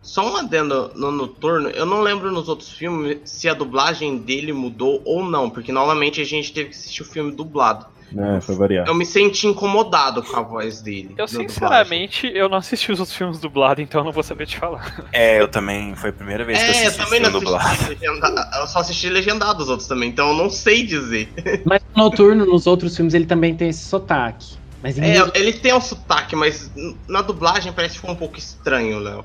[0.02, 4.52] Só um adendo no Noturno, eu não lembro nos outros filmes se a dublagem dele
[4.52, 7.86] mudou ou não, porque novamente a gente teve que assistir o filme dublado.
[8.16, 8.90] É, foi variado.
[8.90, 11.14] Eu me senti incomodado com a voz dele.
[11.16, 12.38] Eu, sinceramente, dublagem.
[12.38, 15.06] eu não assisti os outros filmes dublados, então eu não vou saber te falar.
[15.12, 15.94] É, eu também.
[15.94, 17.88] Foi a primeira vez é, que eu assisti eu também não dublado.
[17.88, 21.28] Legendado, eu só assisti legendado os outros também, então eu não sei dizer.
[21.64, 24.56] Mas no Noturno, nos outros filmes, ele também tem esse sotaque.
[24.82, 26.68] Mas é, ele tem um sotaque, mas
[27.06, 29.24] na dublagem parece que ficou um pouco estranho, Léo.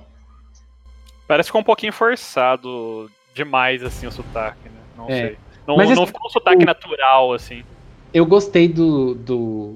[1.28, 4.80] Parece que ficou um pouquinho forçado demais, assim, o sotaque, né?
[4.96, 5.20] Não é.
[5.20, 5.38] sei.
[5.66, 7.64] Não, mas não ficou um sotaque natural, assim
[8.14, 9.76] eu gostei do, do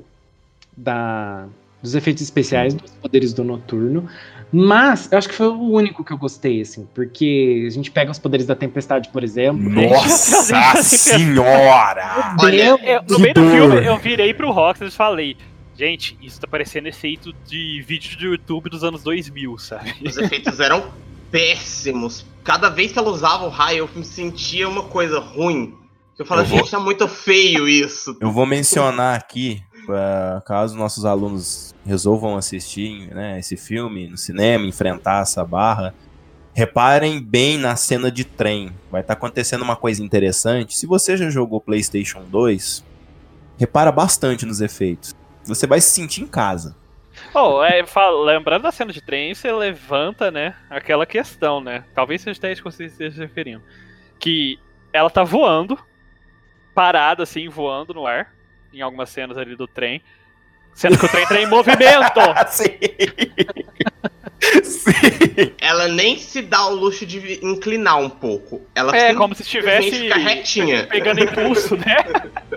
[0.75, 1.45] da,
[1.81, 4.07] dos efeitos especiais, dos poderes do Noturno,
[4.51, 8.11] mas eu acho que foi o único que eu gostei, assim, porque a gente pega
[8.11, 9.69] os poderes da Tempestade, por exemplo.
[9.69, 12.35] Nossa senhora!
[12.39, 12.77] Olha, eu,
[13.09, 15.37] no meio do filme, eu virei pro Rox e falei,
[15.77, 19.93] gente, isso tá parecendo efeito de vídeo do YouTube dos anos 2000, sabe?
[20.05, 20.83] Os efeitos eram
[21.31, 22.25] péssimos.
[22.43, 25.73] Cada vez que ela usava o raio, eu me sentia uma coisa ruim.
[26.21, 26.69] Eu falo, eu gente, vou...
[26.69, 28.15] tá muito feio isso.
[28.21, 34.67] Eu vou mencionar aqui, pra, caso nossos alunos resolvam assistir né, esse filme no cinema,
[34.67, 35.95] enfrentar essa barra.
[36.53, 38.71] Reparem bem na cena de trem.
[38.91, 40.77] Vai estar tá acontecendo uma coisa interessante.
[40.77, 42.85] Se você já jogou PlayStation 2,
[43.57, 45.15] repara bastante nos efeitos.
[45.45, 46.75] Você vai se sentir em casa.
[47.33, 51.83] Oh, é, fala, lembrando da cena de trem, você levanta, né, aquela questão, né?
[51.95, 53.63] Talvez seja isso que você esteja se referindo.
[54.19, 54.59] Que
[54.93, 55.79] ela tá voando,
[56.73, 58.33] parada, assim, voando no ar,
[58.73, 60.01] em algumas cenas ali do trem.
[60.73, 62.19] Sendo que o trem tá em movimento.
[64.63, 65.51] Sim.
[65.59, 68.61] Ela nem se dá o luxo de inclinar um pouco.
[68.73, 70.09] Ela É, sim- como se estivesse
[70.89, 71.95] pegando impulso, né?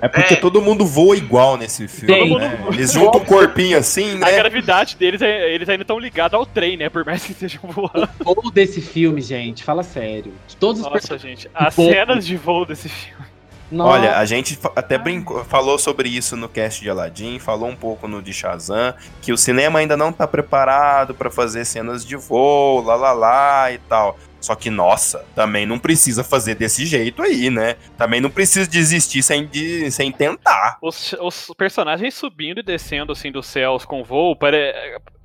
[0.00, 0.36] É porque É.
[0.36, 2.14] todo mundo voa igual nesse filme.
[2.14, 2.38] Tem.
[2.38, 2.58] né?
[2.72, 4.32] Eles juntam o corpinho assim, A né?
[4.32, 6.88] gravidade deles, é- eles ainda estão ligados ao trem, né?
[6.88, 8.08] Por mais que estejam voando.
[8.24, 10.32] O voo desse filme, gente, fala sério.
[10.48, 11.50] De todos os Nossa, gente.
[11.54, 11.92] As pouco.
[11.92, 13.24] cenas de voo desse filme.
[13.72, 18.06] Olha, a gente até brincou, falou sobre isso no cast de Aladdin, falou um pouco
[18.06, 22.82] no de Shazam, que o cinema ainda não tá preparado pra fazer cenas de voo,
[22.82, 24.18] lá lá lá e tal.
[24.40, 27.76] Só que, nossa, também não precisa fazer desse jeito aí, né?
[27.96, 30.76] Também não precisa desistir sem, de- sem tentar.
[30.82, 34.74] Os, os personagens subindo e descendo assim dos céus com voo, pare...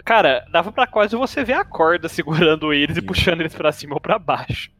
[0.05, 3.05] cara, dava pra quase você ver a corda segurando eles e Sim.
[3.05, 4.71] puxando eles pra cima ou pra baixo.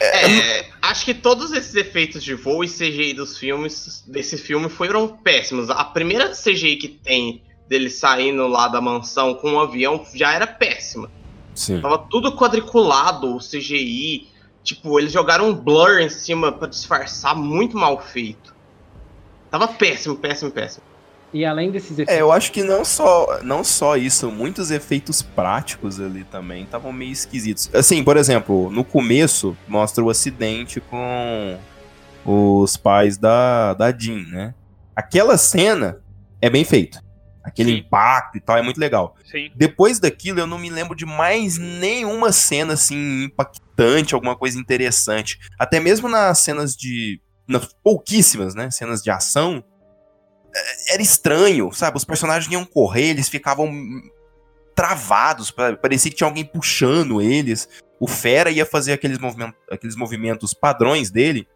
[0.00, 5.08] É, acho que todos esses efeitos de voo e CGI dos filmes, desse filme, foram
[5.08, 5.68] péssimos.
[5.70, 10.46] A primeira CGI que tem dele saindo lá da mansão com um avião já era
[10.46, 11.10] péssima.
[11.54, 11.80] Sim.
[11.80, 14.28] Tava tudo quadriculado, o CGI.
[14.62, 18.54] Tipo, eles jogaram um blur em cima pra disfarçar, muito mal feito.
[19.50, 20.84] Tava péssimo, péssimo, péssimo.
[21.32, 22.16] E além desses É, efeitos.
[22.16, 27.12] eu acho que não só, não só isso, muitos efeitos práticos ali também estavam meio
[27.12, 27.70] esquisitos.
[27.72, 31.56] Assim, por exemplo, no começo mostra o acidente com
[32.24, 34.54] os pais da, da Jean, né?
[34.94, 36.00] Aquela cena
[36.42, 37.02] é bem feita.
[37.42, 37.78] Aquele Sim.
[37.78, 39.16] impacto e tal é muito legal.
[39.24, 39.50] Sim.
[39.56, 45.38] Depois daquilo, eu não me lembro de mais nenhuma cena assim impactante, alguma coisa interessante.
[45.58, 47.20] Até mesmo nas cenas de.
[47.48, 48.70] Nas pouquíssimas, né?
[48.70, 49.64] Cenas de ação.
[50.88, 51.96] Era estranho, sabe?
[51.96, 53.70] Os personagens iam correr, eles ficavam
[54.74, 57.68] travados, pa- parecia que tinha alguém puxando eles.
[57.98, 61.46] O Fera ia fazer aqueles, movimen- aqueles movimentos padrões dele.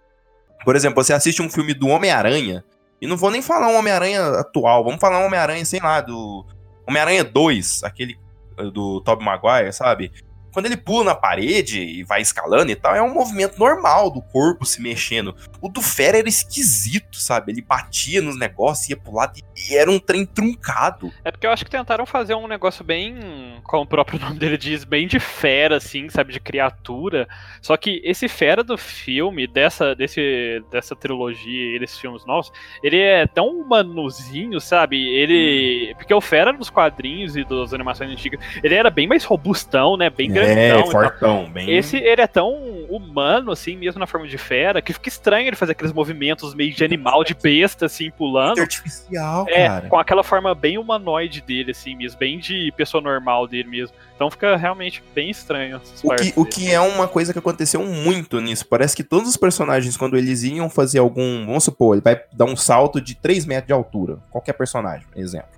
[0.65, 2.65] Por exemplo, você assiste um filme do Homem-Aranha,
[3.01, 6.45] e não vou nem falar um Homem-Aranha atual, vamos falar um Homem-Aranha, sei lá, do
[6.87, 8.17] Homem-Aranha 2, aquele
[8.59, 10.13] eh, do Tobey Maguire, sabe?
[10.55, 14.23] Quando ele pula na parede e vai escalando e tal, é um movimento normal do
[14.23, 15.35] corpo se mexendo.
[15.61, 17.51] O do Fera era esquisito, sabe?
[17.51, 21.13] Ele batia nos negócios, ia pro lado e era um trem truncado.
[21.25, 24.57] É porque eu acho que tentaram fazer um negócio bem, como o próprio nome dele
[24.57, 27.27] diz, bem de fera, assim, sabe, de criatura.
[27.61, 33.01] Só que esse fera do filme, dessa, desse, dessa trilogia e desses filmes novos, ele
[33.01, 34.97] é tão humanozinho, sabe?
[34.97, 35.95] Ele.
[35.97, 40.09] Porque o fera dos quadrinhos e das animações antigas, ele era bem mais robustão, né?
[40.11, 40.65] Bem grandão.
[40.65, 40.91] é, e tal.
[40.91, 41.71] fortão, bem...
[41.77, 42.53] Esse, ele é tão
[42.89, 46.73] humano, assim, mesmo na forma de fera, que fica estranho ele fazer aqueles movimentos meio
[46.73, 48.57] de animal, de besta, assim, pulando.
[48.57, 49.89] muito artificial, É, cara.
[49.89, 53.97] com aquela forma bem humanoide dele, assim mesmo, bem de pessoa normal dele mesmo.
[54.15, 57.83] Então fica realmente bem estranho essas O que, o que é uma coisa que aconteceu
[57.85, 58.67] muito nisso.
[58.67, 61.45] Parece que todos os personagens, quando eles iam fazer algum.
[61.47, 64.19] Vamos supor, ele vai dar um salto de 3 metros de altura.
[64.31, 65.49] Qualquer personagem, exemplo.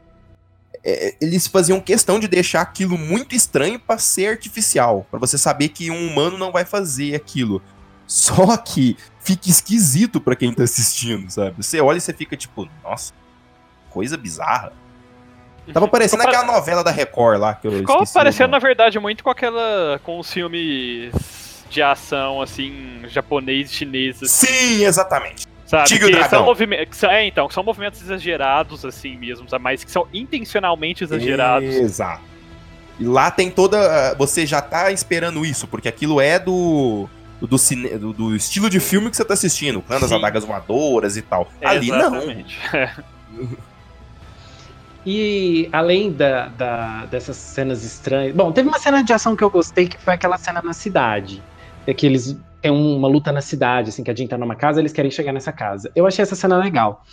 [0.88, 5.04] É, eles faziam questão de deixar aquilo muito estranho pra ser artificial.
[5.10, 7.60] Pra você saber que um humano não vai fazer aquilo.
[8.06, 11.56] Só que fica esquisito pra quem tá assistindo, sabe?
[11.56, 13.12] Você olha e você fica tipo, nossa,
[13.90, 14.72] coisa bizarra.
[15.72, 19.24] Tava parecendo Ficou aquela novela da Record lá que eu Ficou parecendo, na verdade, muito
[19.24, 20.00] com aquela.
[20.04, 21.12] com os filmes
[21.68, 25.48] de ação, assim, japonês e chinês, assim, Sim, exatamente.
[25.66, 25.88] Sabe?
[25.88, 26.30] Tigre que Dragão.
[26.30, 26.88] são movimentos.
[26.90, 29.62] que são- É, então, que são movimentos exagerados, assim mesmo, sabe?
[29.64, 31.68] mas que são intencionalmente exagerados.
[31.74, 32.22] Exato.
[32.98, 34.14] E lá tem toda.
[34.14, 37.08] Você já tá esperando isso, porque aquilo é do.
[37.42, 41.18] Do, cine, do, do estilo de filme que você tá assistindo, com as adagas voadoras
[41.18, 41.46] e tal.
[41.62, 42.16] Ali não.
[42.16, 42.58] Exatamente.
[42.72, 42.90] É.
[45.04, 48.34] E além da, da- dessas cenas estranhas.
[48.34, 51.40] Bom, teve uma cena de ação que eu gostei, que foi aquela cena na cidade.
[51.86, 54.80] É que eles têm uma luta na cidade, assim, que a Jean tá numa casa,
[54.80, 55.90] eles querem chegar nessa casa.
[55.94, 57.04] Eu achei essa cena legal.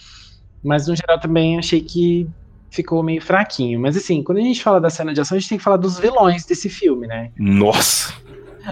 [0.64, 2.28] Mas no geral também achei que
[2.70, 3.80] ficou meio fraquinho.
[3.80, 5.78] Mas assim, quando a gente fala da cena de ação, a gente tem que falar
[5.78, 7.32] dos vilões desse filme, né?
[7.38, 8.14] Nossa.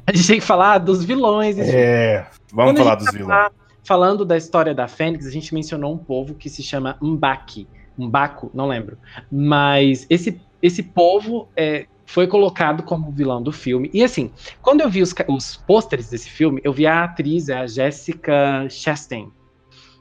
[0.07, 1.86] A gente tem que falar dos vilões desse filme.
[1.86, 2.28] É.
[2.53, 3.51] Vamos Quando falar dos tá vilões.
[3.84, 7.67] Falando da história da Fênix, a gente mencionou um povo que se chama Mbaki.
[7.97, 8.97] Mbaco, não lembro.
[9.32, 13.89] Mas esse, esse povo é, foi colocado como vilão do filme.
[13.93, 14.32] E assim,
[14.62, 19.32] quando eu vi os, os pôsteres desse filme, eu vi a atriz, a Jessica Chastain.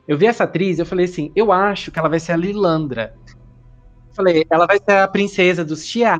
[0.08, 3.14] Eu vi essa atriz eu falei assim, eu acho que ela vai ser a Lilandra.
[4.12, 6.18] Falei, ela vai ser a princesa dos Shiar,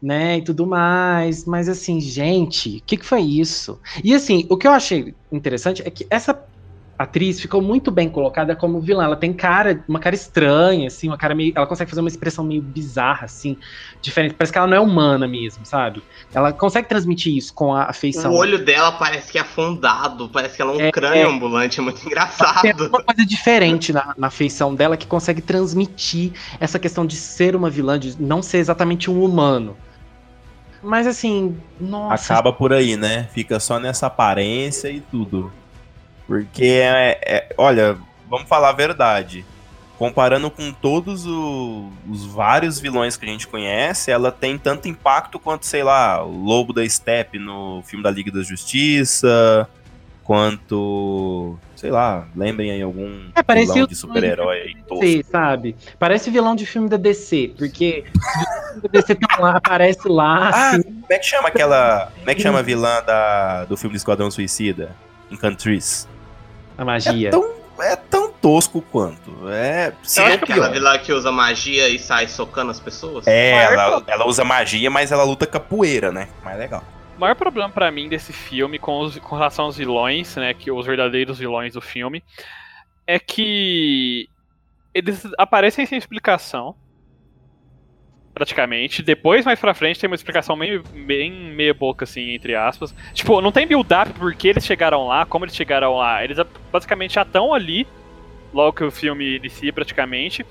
[0.00, 1.44] né, e tudo mais.
[1.44, 3.78] Mas assim, gente, o que, que foi isso?
[4.02, 6.32] E assim, o que eu achei interessante é que essa
[7.02, 9.04] atriz ficou muito bem colocada como vilã.
[9.04, 11.52] Ela tem cara, uma cara estranha, assim, uma cara meio.
[11.56, 13.56] Ela consegue fazer uma expressão meio bizarra, assim,
[14.02, 14.34] diferente.
[14.34, 16.02] Parece que ela não é humana mesmo, sabe?
[16.34, 18.32] Ela consegue transmitir isso com a feição.
[18.32, 21.24] O olho dela parece que é afundado, parece que ela é um é, crânio é,
[21.24, 22.60] ambulante, é muito engraçado.
[22.60, 27.56] Tem uma coisa diferente na, na feição dela que consegue transmitir essa questão de ser
[27.56, 29.74] uma vilã, de não ser exatamente um humano.
[30.82, 32.34] Mas assim, nossa.
[32.34, 33.28] Acaba por aí, né?
[33.32, 35.50] Fica só nessa aparência e tudo.
[36.30, 39.44] Porque, é, é, olha, vamos falar a verdade.
[39.98, 45.40] Comparando com todos o, os vários vilões que a gente conhece, ela tem tanto impacto
[45.40, 49.68] quanto, sei lá, o Lobo da Steppe no filme da Liga da Justiça,
[50.22, 55.74] quanto sei lá, lembrem aí algum é, vilão de super-herói aí DC, sabe?
[55.98, 58.04] Parece vilão de filme da DC, porque
[58.76, 60.50] o da DC tá lá, aparece lá.
[60.54, 60.82] Ah, assim.
[60.82, 62.12] como é que chama aquela.
[62.18, 64.94] Como é que chama a vilã da, do filme do Esquadrão Suicida?
[65.30, 66.06] Encantrice.
[66.80, 67.28] A magia.
[67.28, 69.50] É tão, é tão tosco quanto.
[69.50, 69.92] É.
[70.16, 73.26] É aquela vilã que usa magia e sai socando as pessoas?
[73.26, 76.30] É, ela, ela usa magia, mas ela luta capoeira, né?
[76.42, 76.82] Mais legal.
[77.18, 80.72] O maior problema para mim desse filme com, os, com relação aos vilões, né, que
[80.72, 82.24] os verdadeiros vilões do filme,
[83.06, 84.26] é que
[84.94, 86.74] eles aparecem sem explicação,
[88.34, 89.02] praticamente.
[89.02, 92.94] Depois, mais pra frente, tem uma explicação meio, bem meia boca, assim, entre aspas.
[93.12, 96.22] Tipo, não tem build-up por que eles chegaram lá, como eles chegaram lá.
[96.24, 96.38] Eles
[96.72, 97.86] basicamente já estão ali,
[98.52, 100.44] logo que o filme inicia, praticamente.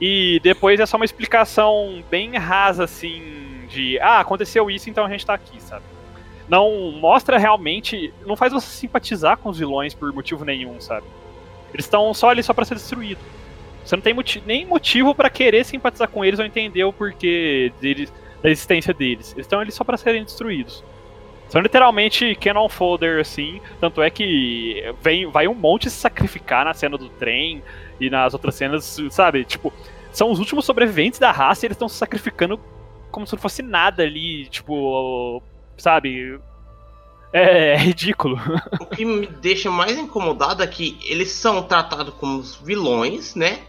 [0.00, 3.22] E depois é só uma explicação bem rasa, assim,
[3.68, 3.98] de...
[4.00, 5.84] Ah, aconteceu isso, então a gente tá aqui, sabe?
[6.48, 8.12] não mostra realmente.
[8.26, 11.06] Não faz você simpatizar com os vilões por motivo nenhum, sabe?
[11.72, 13.24] Eles estão só ali só para ser destruídos.
[13.84, 14.14] Você não tem
[14.46, 18.12] nem motivo para querer simpatizar com eles ou entender o porquê deles,
[18.42, 19.32] da existência deles.
[19.32, 20.82] Eles estão ali só para serem destruídos.
[21.48, 23.60] São literalmente canon folder, assim.
[23.80, 27.62] Tanto é que vem, vai um monte se sacrificar na cena do trem
[28.00, 29.44] e nas outras cenas, sabe?
[29.44, 29.72] Tipo,
[30.10, 32.58] são os últimos sobreviventes da raça e eles estão se sacrificando
[33.10, 35.42] como se não fosse nada ali, tipo,
[35.76, 36.40] sabe?
[37.32, 38.36] É, é ridículo.
[38.80, 43.60] O que me deixa mais incomodado é que eles são tratados como vilões, né?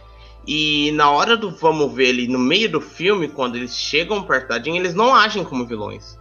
[0.46, 4.48] E na hora do vamos ver ali no meio do filme, quando eles chegam perto
[4.48, 6.16] da Jean, eles não agem como vilões.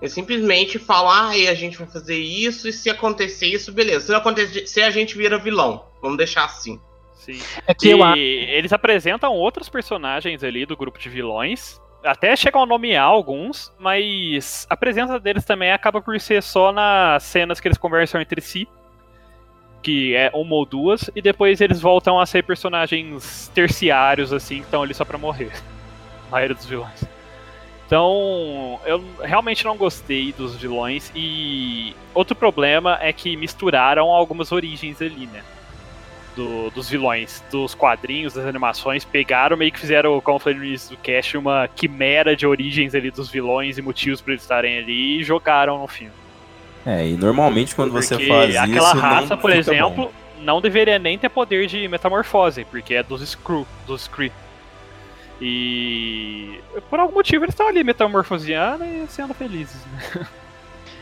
[0.00, 4.06] Eles simplesmente falam, ah, a gente vai fazer isso, e se acontecer isso, beleza.
[4.06, 6.80] Se, acontecer, se a gente vira vilão, vamos deixar assim.
[7.14, 7.40] Sim.
[7.66, 7.98] É que e eu...
[8.16, 14.66] eles apresentam outros personagens ali do grupo de vilões, até chegam a nomear alguns, mas
[14.70, 18.68] a presença deles também acaba por ser só nas cenas que eles conversam entre si,
[19.82, 24.64] que é uma ou duas, e depois eles voltam a ser personagens terciários, assim, que
[24.64, 25.52] estão ali só pra morrer.
[26.28, 27.04] A maioria dos vilões.
[27.86, 35.00] Então, eu realmente não gostei dos vilões, e outro problema é que misturaram algumas origens
[35.00, 35.42] ali, né?
[36.38, 40.64] do, dos vilões, dos quadrinhos, das animações, pegaram, meio que fizeram, como eu falei no
[40.64, 44.78] início do cast, uma quimera de origens ali dos vilões e motivos para eles estarem
[44.78, 46.12] ali e jogaram no filme.
[46.86, 48.86] É, e normalmente quando porque você faz aquela isso.
[48.86, 50.12] Aquela raça, por exemplo, bom.
[50.40, 54.32] não deveria nem ter poder de metamorfose, porque é dos Screw, dos Scree.
[55.40, 56.60] E
[56.90, 60.26] por algum motivo eles estão ali metamorfoseando e sendo felizes, né?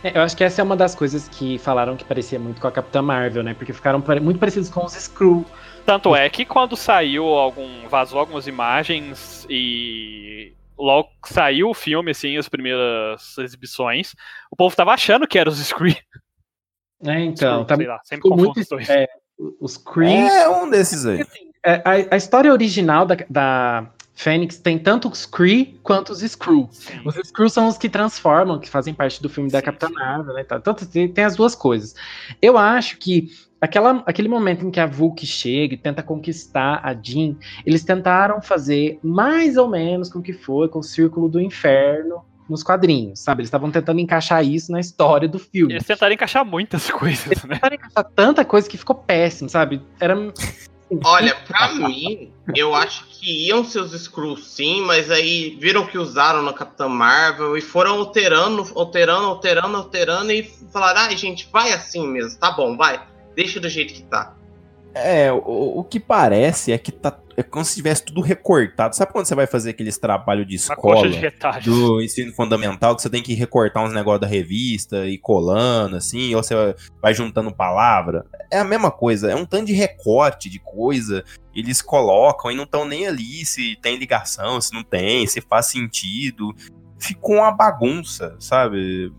[0.04, 2.66] É, eu acho que essa é uma das coisas que falaram que parecia muito com
[2.66, 3.54] a Capitã Marvel, né?
[3.54, 5.44] Porque ficaram muito parecidos com os Skrull.
[5.84, 7.88] Tanto é que quando saiu algum.
[7.88, 14.14] vazou algumas imagens e logo saiu o filme, assim, as primeiras exibições,
[14.50, 15.96] o povo tava achando que era os Scree.
[17.04, 17.62] É, então.
[17.62, 18.88] Screw, tá, sei lá, sempre confundo muito, os dois.
[18.88, 19.06] É,
[19.60, 19.82] os.
[19.98, 21.22] É um desses aí.
[21.22, 26.22] Assim, é, a, a, história original da, da Fênix tem tanto os Kree quanto os
[26.22, 26.68] Skrull.
[26.70, 27.02] Sim.
[27.04, 30.34] Os Skrull são os que transformam, que fazem parte do filme sim, da Capitã Marvel,
[30.34, 30.44] né?
[30.44, 31.94] Tanto tem, tem, as duas coisas.
[32.40, 33.30] Eu acho que
[33.66, 38.40] aquela, aquele momento em que a Vulk chega e tenta conquistar a Jean, eles tentaram
[38.40, 43.20] fazer mais ou menos com o que foi com o Círculo do Inferno nos quadrinhos,
[43.20, 43.40] sabe?
[43.40, 45.74] Eles estavam tentando encaixar isso na história do filme.
[45.74, 47.56] Eles tentaram encaixar muitas coisas, eles né?
[47.56, 49.82] Tentaram encaixar tanta coisa que ficou péssimo, sabe?
[50.00, 50.16] Era
[51.04, 55.98] Olha, pra mim, eu acho que iam ser os Skrulls sim, mas aí viram que
[55.98, 61.48] usaram na Capitã Marvel e foram alterando, alterando, alterando, alterando e falaram, ai ah, gente,
[61.52, 63.00] vai assim mesmo, tá bom, vai,
[63.36, 64.34] deixa do jeito que tá.
[64.94, 68.96] É, o, o que parece é que tá é como se tivesse tudo recortado.
[68.96, 71.30] Sabe quando você vai fazer aqueles trabalhos de escola de
[71.64, 76.34] do ensino fundamental que você tem que recortar uns negócios da revista e colando assim,
[76.34, 76.54] ou você
[77.00, 78.24] vai juntando palavra?
[78.50, 81.22] É a mesma coisa, é um tanto de recorte de coisa.
[81.54, 85.66] Eles colocam e não estão nem ali se tem ligação, se não tem, se faz
[85.66, 86.54] sentido.
[86.98, 89.12] Ficou uma bagunça, sabe?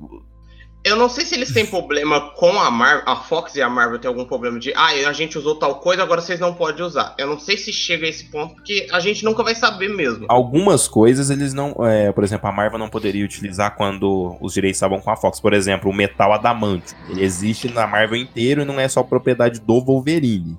[0.88, 4.00] Eu não sei se eles têm problema com a Marvel, a Fox e a Marvel
[4.00, 7.14] tem algum problema de, ah, a gente usou tal coisa, agora vocês não podem usar.
[7.18, 10.26] Eu não sei se chega a esse ponto, porque a gente nunca vai saber mesmo.
[10.30, 14.78] Algumas coisas eles não, é, por exemplo, a Marvel não poderia utilizar quando os direitos
[14.78, 15.40] estavam com a Fox.
[15.40, 16.96] Por exemplo, o metal adamante.
[17.10, 20.58] Ele existe na Marvel inteiro e não é só propriedade do Wolverine.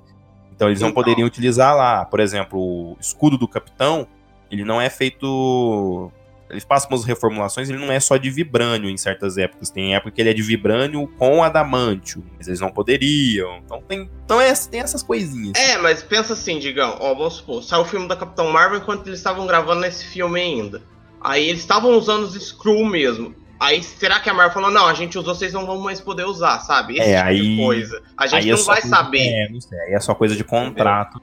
[0.54, 1.02] Então eles não então.
[1.02, 2.04] poderiam utilizar lá.
[2.04, 4.06] Por exemplo, o escudo do Capitão,
[4.50, 6.10] ele não é feito
[6.50, 9.70] eles passam umas reformulações, ele não é só de vibrânio em certas épocas.
[9.70, 13.58] Tem época que ele é de vibrânio com adamantio, mas eles não poderiam.
[13.64, 15.58] Então tem, então é, tem essas coisinhas.
[15.58, 19.06] É, mas pensa assim, Digão, ó, vamos supor, saiu o filme da Capitão Marvel enquanto
[19.06, 20.82] eles estavam gravando esse filme ainda.
[21.20, 23.34] Aí eles estavam usando os Screw mesmo.
[23.60, 26.24] Aí será que a Marvel falou, não, a gente usou, vocês não vão mais poder
[26.24, 26.98] usar, sabe?
[26.98, 28.02] Esse é, tipo aí, de coisa.
[28.16, 29.28] A gente é não é vai saber.
[29.28, 31.20] É, não sei, aí é só coisa de contrato.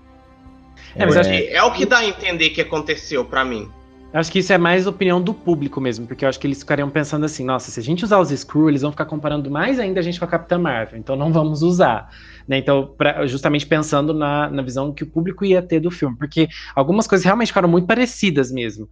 [0.96, 3.72] É, mas é, é o que dá a entender que aconteceu para mim.
[4.16, 6.90] Acho que isso é mais opinião do público mesmo, porque eu acho que eles ficariam
[6.90, 10.00] pensando assim, nossa, se a gente usar os Screw, eles vão ficar comparando mais ainda
[10.00, 12.10] a gente com a Capitã Marvel, então não vamos usar.
[12.48, 12.60] Né?
[12.60, 16.48] Então, pra, justamente pensando na, na visão que o público ia ter do filme, porque
[16.74, 18.88] algumas coisas realmente ficaram muito parecidas mesmo.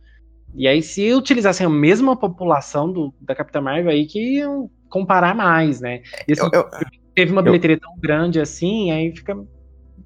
[0.53, 5.33] E aí, se utilizassem a mesma população do, da Capitã Marvel, aí que iam comparar
[5.33, 6.01] mais, né?
[6.27, 6.69] E, assim, eu, eu,
[7.15, 9.37] teve uma bilheteria eu, tão grande assim, aí fica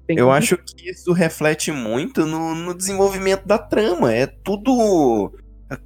[0.08, 4.12] eu acho que isso reflete muito no, no, desenvolvimento da trama.
[4.12, 5.32] É tudo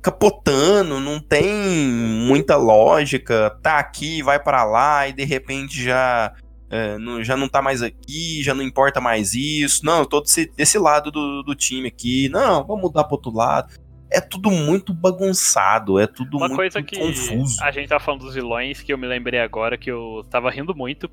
[0.00, 1.46] capotando, não tem
[1.88, 3.50] muita lógica.
[3.62, 6.32] Tá aqui, vai para lá e de repente já
[6.70, 9.84] é, não, já não tá mais aqui, já não importa mais isso.
[9.84, 12.30] Não, eu tô desse, desse lado do, do time aqui.
[12.30, 13.74] Não, vamos mudar pro outro lado.
[14.10, 17.62] É tudo muito bagunçado, é tudo Uma muito coisa que confuso.
[17.62, 20.74] A gente tá falando dos vilões que eu me lembrei agora que eu tava rindo
[20.74, 21.10] muito.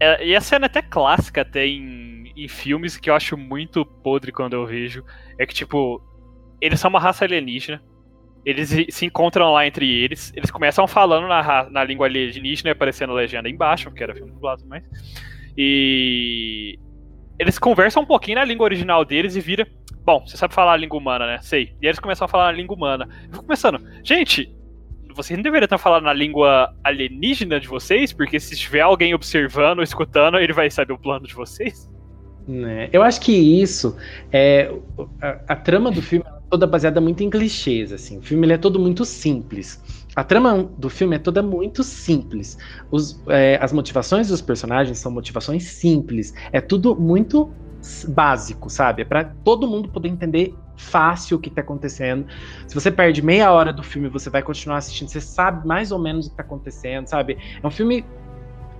[0.00, 3.84] É, e a cena é até clássica até em, em filmes que eu acho muito
[3.84, 5.04] podre quando eu vejo.
[5.38, 6.02] É que, tipo,
[6.60, 7.82] eles são uma raça alienígena.
[8.44, 10.32] Eles se encontram lá entre eles.
[10.34, 14.84] Eles começam falando na, na língua alienígena, aparecendo legenda embaixo, porque era filme dublado mais.
[15.56, 16.78] E
[17.38, 19.66] eles conversam um pouquinho na língua original deles e vira.
[20.04, 21.38] Bom, você sabe falar a língua humana, né?
[21.42, 21.76] Sei.
[21.80, 23.08] E eles começam a falar a língua humana.
[23.26, 24.52] Eu fico pensando, gente,
[25.14, 29.82] vocês não deveriam estar falando na língua alienígena de vocês, porque se tiver alguém observando
[29.82, 31.90] escutando, ele vai saber o plano de vocês.
[32.46, 32.88] Né?
[32.92, 33.96] Eu acho que isso
[34.32, 34.72] é
[35.20, 38.18] a, a trama do filme é toda baseada muito em clichês, assim.
[38.18, 39.80] O filme é todo muito simples.
[40.14, 42.58] A trama do filme é toda muito simples.
[42.90, 46.34] Os, é, as motivações dos personagens são motivações simples.
[46.52, 47.50] É tudo muito
[48.08, 49.02] básico, sabe?
[49.02, 52.26] É para todo mundo poder entender fácil o que tá acontecendo.
[52.66, 55.98] Se você perde meia hora do filme, você vai continuar assistindo, você sabe mais ou
[55.98, 57.38] menos o que tá acontecendo, sabe?
[57.62, 58.04] É um filme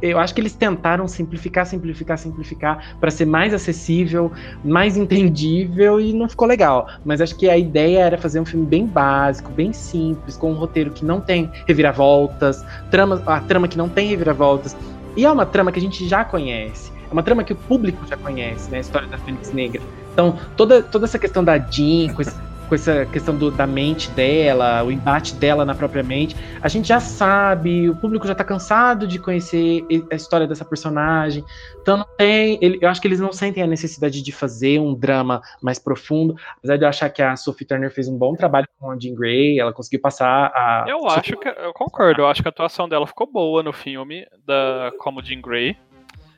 [0.02, 4.32] eu acho que eles tentaram simplificar, simplificar, simplificar para ser mais acessível,
[4.64, 6.88] mais entendível e não ficou legal.
[7.04, 10.54] Mas acho que a ideia era fazer um filme bem básico, bem simples, com um
[10.54, 14.76] roteiro que não tem reviravoltas, trama, a trama que não tem reviravoltas.
[15.16, 16.90] E é uma trama que a gente já conhece.
[17.08, 18.78] É uma trama que o público já conhece, né?
[18.78, 19.82] A história da Fênix Negra.
[20.12, 22.34] Então, toda, toda essa questão da Jean, com, esse,
[22.68, 26.88] com essa questão do, da mente dela, o embate dela na própria mente, a gente
[26.88, 31.44] já sabe, o público já tá cansado de conhecer a história dessa personagem.
[31.80, 32.58] Então, não tem.
[32.60, 36.36] Ele, eu acho que eles não sentem a necessidade de fazer um drama mais profundo.
[36.58, 39.14] Apesar de eu achar que a Sophie Turner fez um bom trabalho com a Jean
[39.14, 40.84] Grey, ela conseguiu passar a.
[40.86, 41.48] Eu acho que.
[41.48, 45.40] Eu concordo, eu acho que a atuação dela ficou boa no filme, da, como Jean
[45.40, 45.76] Grey.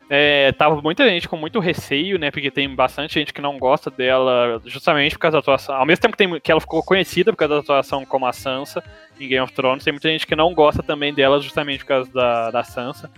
[0.09, 2.31] É, tava muita gente com muito receio, né?
[2.31, 5.75] Porque tem bastante gente que não gosta dela justamente por causa da atuação.
[5.75, 8.33] Ao mesmo tempo que, tem, que ela ficou conhecida por causa da atuação como a
[8.33, 8.83] Sansa
[9.19, 12.13] em Game of Thrones, tem muita gente que não gosta também dela justamente por causa
[12.13, 13.11] da, da Sansa.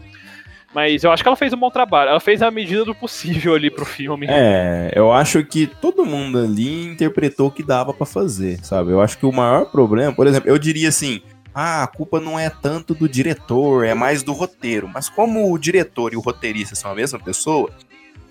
[0.74, 2.10] Mas eu acho que ela fez um bom trabalho.
[2.10, 4.26] Ela fez a medida do possível ali pro filme.
[4.28, 8.90] É, eu acho que todo mundo ali interpretou o que dava para fazer, sabe?
[8.92, 11.22] Eu acho que o maior problema, por exemplo, eu diria assim,
[11.58, 14.86] ah, a culpa não é tanto do diretor, é mais do roteiro.
[14.92, 17.70] Mas como o diretor e o roteirista são a mesma pessoa.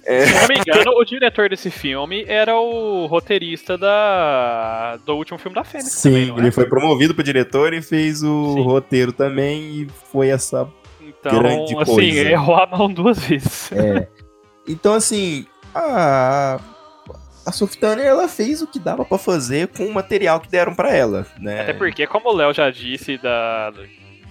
[0.06, 0.28] É...
[0.28, 4.98] Se não me engano, o diretor desse filme era o roteirista da...
[5.04, 5.92] do último filme da Fênix.
[5.92, 6.52] Sim, também, ele é?
[6.52, 8.62] foi promovido para diretor e fez o Sim.
[8.62, 10.70] roteiro também e foi essa
[11.02, 12.30] então, grande assim, coisa.
[12.30, 13.72] errou a mão duas vezes.
[13.72, 14.08] É.
[14.68, 16.60] Então, assim, a
[17.46, 20.92] a Turner ela fez o que dava para fazer com o material que deram para
[20.94, 21.62] ela, né?
[21.62, 23.72] Até porque, como o Léo já disse da,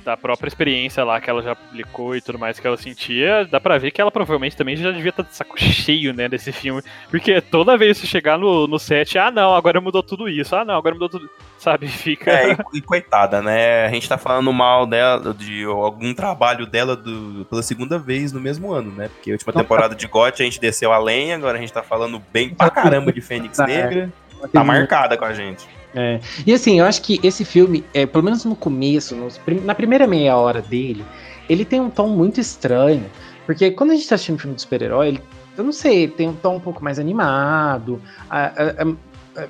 [0.05, 3.59] da própria experiência lá que ela já publicou e tudo mais que ela sentia, dá
[3.59, 6.53] pra ver que ela provavelmente também já devia estar tá de saco cheio, né, desse
[6.53, 6.83] filme.
[7.11, 10.65] Porque toda vez que chegar no, no set, ah não, agora mudou tudo isso, ah
[10.65, 11.29] não, agora mudou tudo.
[11.59, 12.31] Sabe, fica.
[12.31, 13.87] É, e, e coitada, né?
[13.87, 18.41] A gente tá falando mal dela, de algum trabalho dela do, pela segunda vez no
[18.41, 19.09] mesmo ano, né?
[19.09, 21.83] Porque a última temporada de GOT a gente desceu a lenha, agora a gente tá
[21.83, 23.67] falando bem pra caramba de Fênix é.
[23.67, 24.13] Negra.
[24.53, 25.67] Tá marcada com a gente.
[25.95, 26.21] É.
[26.45, 30.07] E assim, eu acho que esse filme, é, pelo menos no começo, nos, na primeira
[30.07, 31.05] meia hora dele,
[31.49, 33.05] ele tem um tom muito estranho.
[33.47, 35.21] Porque quando a gente tá assistindo um filme de super-herói,
[35.57, 39.47] eu não sei, tem um tom um pouco mais animado, a, a, a,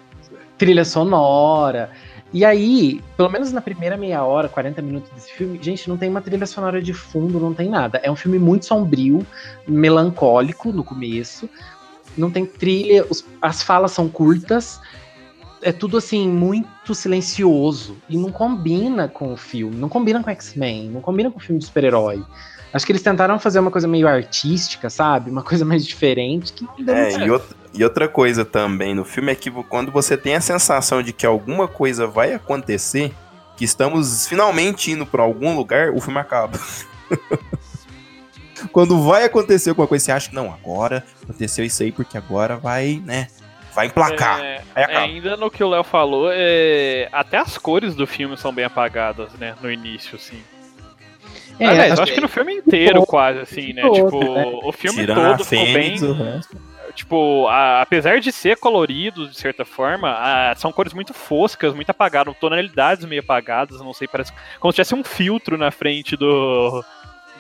[0.59, 1.91] trilha sonora.
[2.33, 6.11] E aí, pelo menos na primeira meia hora, 40 minutos desse filme, gente, não tem
[6.11, 8.01] uma trilha sonora de fundo, não tem nada.
[8.03, 9.25] É um filme muito sombrio,
[9.67, 11.49] melancólico no começo.
[12.19, 14.81] Não tem trilha, os, as falas são curtas
[15.65, 17.97] é tudo assim, muito silencioso.
[18.09, 21.59] E não combina com o filme, não combina com X-Men, não combina com o filme
[21.59, 22.23] de super-herói.
[22.73, 25.31] Acho que eles tentaram fazer uma coisa meio artística, sabe?
[25.31, 29.05] Uma coisa mais diferente que não deu é, e outra, e outra coisa também no
[29.05, 33.13] filme é que quando você tem a sensação de que alguma coisa vai acontecer,
[33.57, 36.59] que estamos finalmente indo para algum lugar, o filme acaba.
[38.71, 42.57] quando vai acontecer alguma coisa, você acha que não, agora aconteceu isso aí porque agora
[42.57, 43.29] vai, né?
[43.75, 44.41] Vai emplacar.
[44.41, 48.65] É, ainda no que o Léo falou, é, até as cores do filme são bem
[48.65, 49.55] apagadas, né?
[49.61, 50.43] No início, assim.
[51.59, 53.83] É, Aliás, acho, acho que, no filme inteiro, todo, quase, assim, né?
[53.83, 54.45] Todo, tipo, né?
[54.63, 55.97] o filme Tirando todo ficou bem.
[56.95, 61.91] Tipo, a, apesar de ser colorido, de certa forma, a, são cores muito foscas, muito
[61.91, 66.85] apagadas, tonalidades meio apagadas, não sei, parece como se tivesse um filtro na frente do,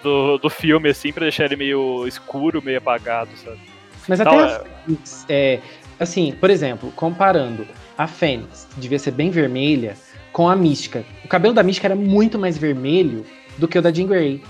[0.02, 3.60] do, do filme, assim, pra deixar ele meio escuro, meio apagado, sabe?
[4.08, 4.64] Mas então, até
[5.28, 5.60] é,
[5.98, 7.66] Assim, por exemplo, comparando
[7.96, 9.96] a Fênix, que devia ser bem vermelha,
[10.32, 11.04] com a Mística.
[11.24, 13.24] O cabelo da Mística era muito mais vermelho
[13.56, 14.42] do que o da Jean Grey.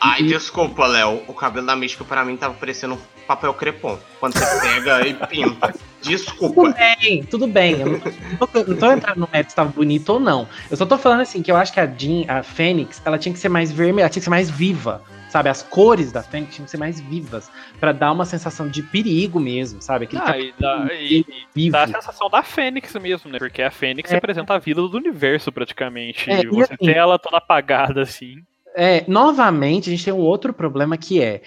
[0.00, 1.22] Ai, desculpa, Léo.
[1.26, 3.98] O cabelo da Mística para mim tava parecendo um papel crepom.
[4.18, 5.74] Quando você pega e pinta.
[6.02, 6.54] Desculpa.
[6.54, 7.80] Tudo bem, tudo bem.
[7.80, 10.48] Eu não, tô, não tô entrando no mérito se tava bonito ou não.
[10.70, 13.32] Eu só tô falando assim que eu acho que a Jean, a Fênix, ela tinha
[13.32, 15.02] que ser mais vermelha, ela tinha que ser mais viva.
[15.30, 18.82] Sabe, as cores da Fênix tinham que ser mais vivas, para dar uma sensação de
[18.82, 20.04] perigo mesmo, sabe?
[20.04, 21.24] Aquele ah, e dá, e,
[21.54, 21.72] vivo.
[21.72, 23.38] dá a sensação da Fênix mesmo, né?
[23.38, 24.14] Porque a Fênix é.
[24.14, 26.28] representa a vida do universo praticamente.
[26.28, 28.42] É, e você assim, tem ela toda apagada assim.
[28.74, 31.42] É, novamente, a gente tem um outro problema que é.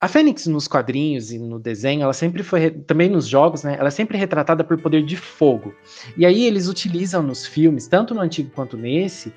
[0.00, 3.76] A Fênix nos quadrinhos e no desenho, ela sempre foi, também nos jogos, né?
[3.78, 5.74] Ela é sempre retratada por poder de fogo.
[6.16, 9.32] E aí eles utilizam nos filmes, tanto no antigo quanto nesse,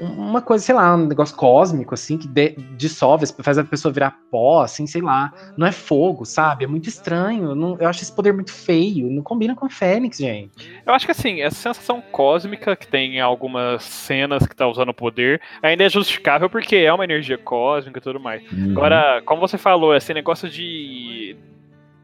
[0.00, 4.16] uma coisa, sei lá, um negócio cósmico, assim, que de, dissolve, faz a pessoa virar
[4.30, 5.32] pó, assim, sei lá.
[5.56, 6.64] Não é fogo, sabe?
[6.64, 7.54] É muito estranho.
[7.54, 9.10] Não, eu acho esse poder muito feio.
[9.10, 10.50] Não combina com a Fênix, gente.
[10.86, 14.88] Eu acho que, assim, essa sensação cósmica que tem em algumas cenas que tá usando
[14.88, 18.42] o poder ainda é justificável porque é uma energia cósmica e tudo mais.
[18.52, 18.72] Uhum.
[18.72, 21.36] Agora, como você falou, esse negócio de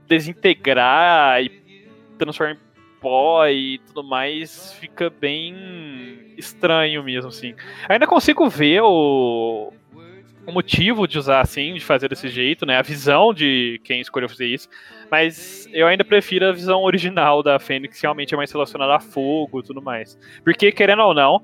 [0.07, 1.51] desintegrar e
[2.19, 2.66] transformar
[3.51, 7.55] e tudo mais fica bem estranho mesmo, assim.
[7.89, 9.73] Ainda consigo ver o,
[10.47, 12.77] o motivo de usar assim, de fazer desse jeito, né?
[12.79, 14.69] A visão de quem escolheu fazer isso.
[15.11, 19.01] Mas eu ainda prefiro a visão original da Fênix, que realmente é mais relacionada a
[19.01, 20.19] fogo e tudo mais.
[20.45, 21.43] Porque, querendo ou não,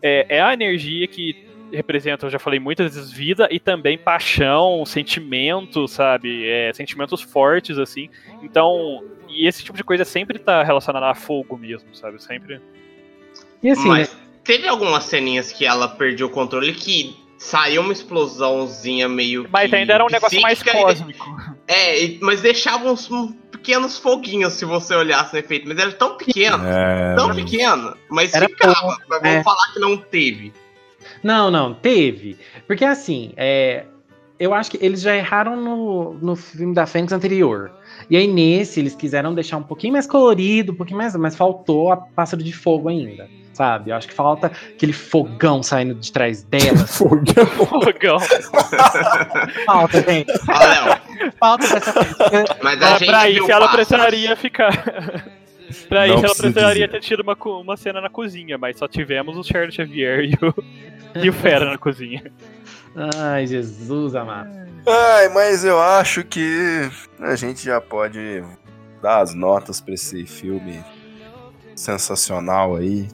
[0.00, 4.84] é, é a energia que representa, eu já falei muitas vezes, vida e também paixão,
[4.84, 6.48] sentimento, sabe?
[6.48, 8.08] É, sentimentos fortes, assim.
[8.42, 9.02] Então,
[9.34, 12.22] e esse tipo de coisa sempre tá relacionada a fogo mesmo, sabe?
[12.22, 12.60] Sempre.
[13.62, 14.20] E assim, Mas né?
[14.44, 19.46] teve algumas ceninhas que ela perdeu o controle que saiu uma explosãozinha meio.
[19.50, 21.24] Mas que, ainda era um negócio mais cósmico.
[21.66, 23.08] É, mas deixava uns
[23.50, 25.66] pequenos foguinhos se você olhasse no efeito.
[25.66, 27.14] Mas era tão pequeno, é...
[27.14, 28.98] tão pequeno, mas era ficava.
[29.08, 29.42] Mas vamos é.
[29.42, 30.52] falar que não teve.
[31.22, 32.36] Não, não, teve.
[32.66, 33.86] Porque assim, é,
[34.38, 37.72] eu acho que eles já erraram no, no filme da Fênix anterior.
[38.08, 41.92] E aí nesse eles quiseram deixar um pouquinho mais colorido, um pouquinho mais, mas faltou
[41.92, 43.28] a pássaro de fogo ainda.
[43.54, 43.90] Sabe?
[43.90, 46.76] Eu acho que falta aquele fogão saindo de trás dela.
[46.86, 47.46] fogão.
[47.46, 48.18] fogão.
[49.64, 50.32] falta, gente.
[51.38, 51.92] falta dessa
[52.62, 54.72] Mas a gente pra isso ela precisaria ficar.
[55.88, 59.44] pra isso ela precisaria ter tido uma, uma cena na cozinha, mas só tivemos o
[59.44, 60.54] Charles Xavier e o,
[61.22, 62.24] e o Fera na cozinha.
[62.96, 64.50] Ai, Jesus amado.
[64.86, 66.88] Ai, mas eu acho que
[67.18, 68.42] a gente já pode
[69.02, 70.84] dar as notas pra esse filme
[71.74, 73.08] sensacional aí.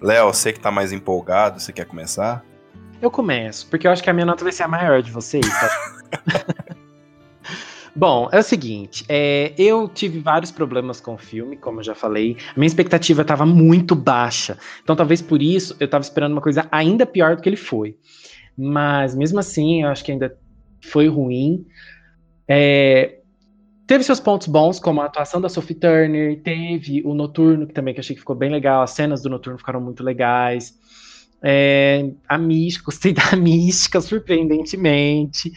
[0.00, 2.44] Léo, você que tá mais empolgado, você quer começar?
[3.00, 5.46] Eu começo, porque eu acho que a minha nota vai ser a maior de vocês.
[5.48, 6.74] Tá?
[7.96, 11.94] Bom, é o seguinte, é, eu tive vários problemas com o filme, como eu já
[11.94, 12.36] falei.
[12.50, 14.58] A minha expectativa estava muito baixa.
[14.82, 17.96] Então, talvez por isso eu estava esperando uma coisa ainda pior do que ele foi.
[18.56, 20.36] Mas mesmo assim, eu acho que ainda
[20.80, 21.66] foi ruim.
[22.46, 23.18] É,
[23.86, 27.94] teve seus pontos bons, como a atuação da Sophie Turner, teve o Noturno, que também
[27.94, 30.74] que achei que ficou bem legal, as cenas do Noturno ficaram muito legais.
[31.46, 35.52] É, a mística, gostei da mística, surpreendentemente.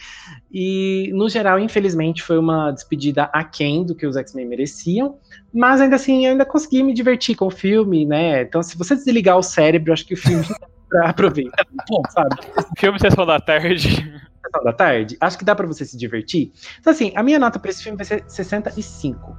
[0.52, 5.18] E, no geral, infelizmente, foi uma despedida aquém do que os X-Men mereciam.
[5.52, 8.42] Mas ainda assim, ainda consegui me divertir com o filme, né?
[8.42, 10.44] Então, se você desligar o cérebro, acho que o filme
[10.88, 11.66] pra aproveitar.
[11.88, 12.36] Bom, sabe?
[12.78, 13.88] Filme Sessão da Tarde.
[13.88, 16.52] Sessão da Tarde, acho que dá para você se divertir.
[16.80, 19.36] Então, assim, a minha nota pra esse filme vai ser 65.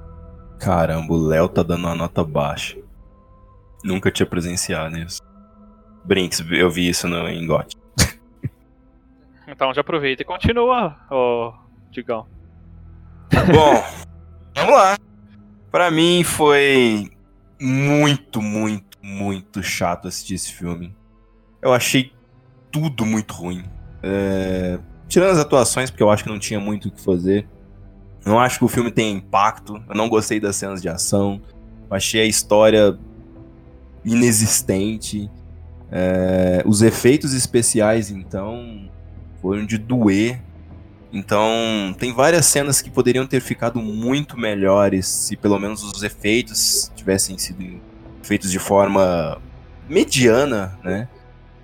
[0.59, 2.77] Caramba, o Léo tá dando uma nota baixa.
[3.83, 5.21] Nunca tinha presenciado isso.
[6.03, 7.75] Brinks, eu vi isso no Engote.
[9.51, 11.51] Então já aproveita e continua, ô
[11.89, 12.27] Digão.
[13.31, 13.83] Bom,
[14.55, 14.95] vamos lá.
[15.71, 17.09] Pra mim foi
[17.59, 20.95] muito, muito, muito chato assistir esse filme.
[21.61, 22.11] Eu achei
[22.71, 23.63] tudo muito ruim.
[24.01, 24.79] É...
[25.07, 27.47] Tirando as atuações, porque eu acho que não tinha muito o que fazer.
[28.25, 29.81] Não acho que o filme tenha impacto.
[29.89, 31.41] Eu não gostei das cenas de ação.
[31.89, 32.97] Eu achei a história
[34.05, 35.29] inexistente.
[35.91, 36.63] É...
[36.65, 38.89] Os efeitos especiais, então,
[39.41, 40.39] foram de doer.
[41.11, 41.43] Então,
[41.97, 47.35] tem várias cenas que poderiam ter ficado muito melhores se pelo menos os efeitos tivessem
[47.37, 47.81] sido
[48.21, 49.41] feitos de forma
[49.89, 51.07] mediana, né?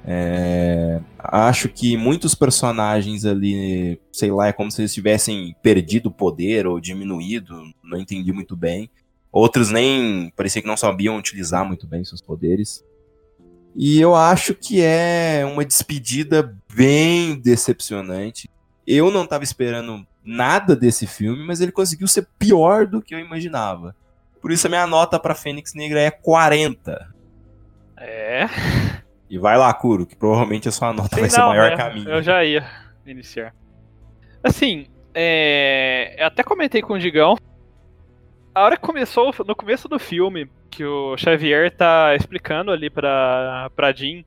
[0.08, 6.68] É, acho que muitos personagens ali, sei lá, é como se eles tivessem perdido poder
[6.68, 8.90] ou diminuído, não entendi muito bem.
[9.32, 12.86] Outros nem parecia que não sabiam utilizar muito bem seus poderes.
[13.76, 18.50] E eu acho que é uma despedida bem decepcionante.
[18.88, 23.20] Eu não estava esperando nada desse filme, mas ele conseguiu ser pior do que eu
[23.20, 23.96] imaginava.
[24.40, 27.14] Por isso a minha nota para Fênix Negra é 40.
[27.98, 28.48] É.
[29.30, 31.76] E vai lá, Kuro, que provavelmente a sua nota Sei vai ser não, maior né?
[31.76, 32.10] que a minha.
[32.10, 32.66] Eu já ia
[33.06, 33.54] iniciar.
[34.44, 36.16] Assim, é...
[36.20, 37.36] eu até comentei com o Digão.
[38.54, 43.70] A hora que começou, no começo do filme, que o Xavier tá explicando ali pra,
[43.76, 44.24] pra Jean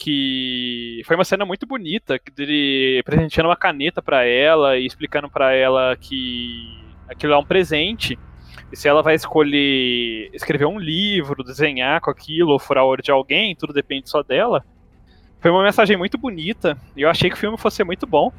[0.00, 5.52] que foi uma cena muito bonita, dele presenteando uma caneta pra ela e explicando pra
[5.52, 8.18] ela que aquilo é um presente.
[8.72, 13.02] E se ela vai escolher escrever um livro, desenhar com aquilo, ou furar o olho
[13.02, 14.64] de alguém, tudo depende só dela.
[15.40, 16.78] Foi uma mensagem muito bonita.
[16.96, 18.32] E eu achei que o filme fosse muito bom.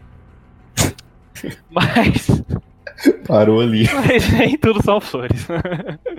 [1.70, 2.28] Mas.
[3.28, 3.86] Parou ali.
[4.08, 5.48] Mas nem tudo são flores.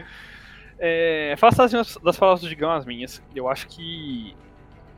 [0.78, 3.22] é, faço as minhas, das palavras do Digão as minhas.
[3.34, 4.34] Eu acho que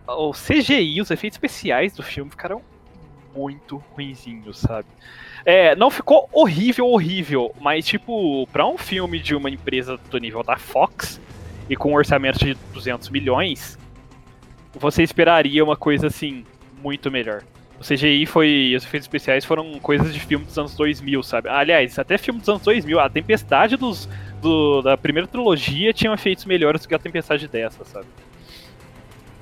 [0.09, 2.63] o CGI, os efeitos especiais do filme ficaram
[3.35, 4.89] muito ruinzinhos, sabe?
[5.45, 10.43] É, não ficou horrível, horrível, mas tipo, pra um filme de uma empresa do nível
[10.43, 11.21] da Fox
[11.69, 13.79] e com um orçamento de 200 milhões,
[14.73, 16.45] você esperaria uma coisa assim,
[16.83, 17.43] muito melhor.
[17.79, 18.73] O CGI foi.
[18.77, 21.49] Os efeitos especiais foram coisas de filme dos anos 2000, sabe?
[21.49, 23.01] Aliás, até filme dos anos 2000.
[23.01, 24.09] A Tempestade dos,
[24.41, 28.07] do, da primeira trilogia tinha efeitos melhores do que a Tempestade dessa, sabe?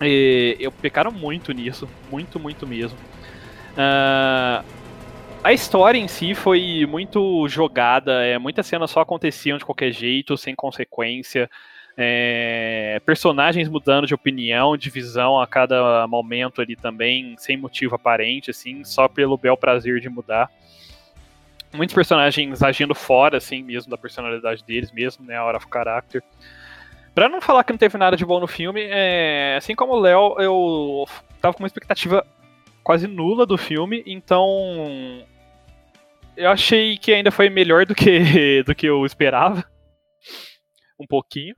[0.00, 1.88] E, eu pecaram muito nisso.
[2.10, 2.96] Muito, muito mesmo.
[3.72, 4.64] Uh,
[5.42, 10.36] a história em si foi muito jogada, é, muitas cenas só aconteciam de qualquer jeito,
[10.36, 11.50] sem consequência.
[11.96, 18.50] É, personagens mudando de opinião, de visão a cada momento ali também, sem motivo aparente,
[18.50, 20.48] assim, só pelo bel prazer de mudar.
[21.72, 26.22] Muitos personagens agindo fora, assim, mesmo da personalidade deles, mesmo, né, a hora of character.
[27.14, 30.00] Pra não falar que não teve nada de bom no filme, é, assim como o
[30.00, 31.04] Léo, eu
[31.40, 32.24] tava com uma expectativa
[32.82, 35.24] quase nula do filme, então
[36.36, 39.64] eu achei que ainda foi melhor do que, do que eu esperava.
[40.98, 41.54] Um pouquinho.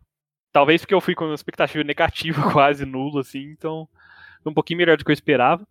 [0.53, 3.89] Talvez porque eu fui com uma expectativa negativa, quase nula, assim, então
[4.47, 5.67] um pouquinho melhor do que eu esperava.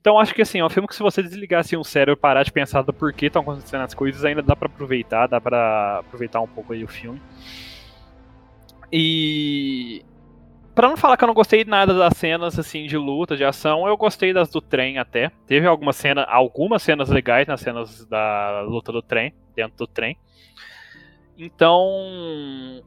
[0.00, 2.20] Então acho que assim, é um filme que se você desligar assim, o cérebro e
[2.20, 6.00] parar de pensar do porquê estão acontecendo as coisas, ainda dá para aproveitar, dá para
[6.00, 7.20] aproveitar um pouco aí o filme.
[8.92, 10.04] E
[10.76, 13.88] Pra não falar que eu não gostei nada das cenas assim de luta, de ação,
[13.88, 15.30] eu gostei das do trem até.
[15.46, 20.18] Teve alguma cena, algumas cenas legais nas cenas da luta do trem, dentro do trem.
[21.38, 22.82] Então,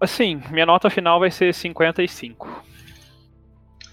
[0.00, 2.64] assim, minha nota final vai ser 55.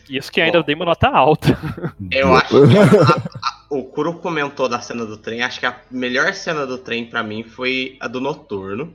[0.10, 0.66] Isso que ainda Bom.
[0.66, 1.57] dei uma nota alta.
[2.12, 3.22] Eu acho que a- a-
[3.70, 5.41] o Kuro comentou da cena do trem.
[5.41, 8.94] Acho que a melhor cena do trem pra mim foi a do Noturno.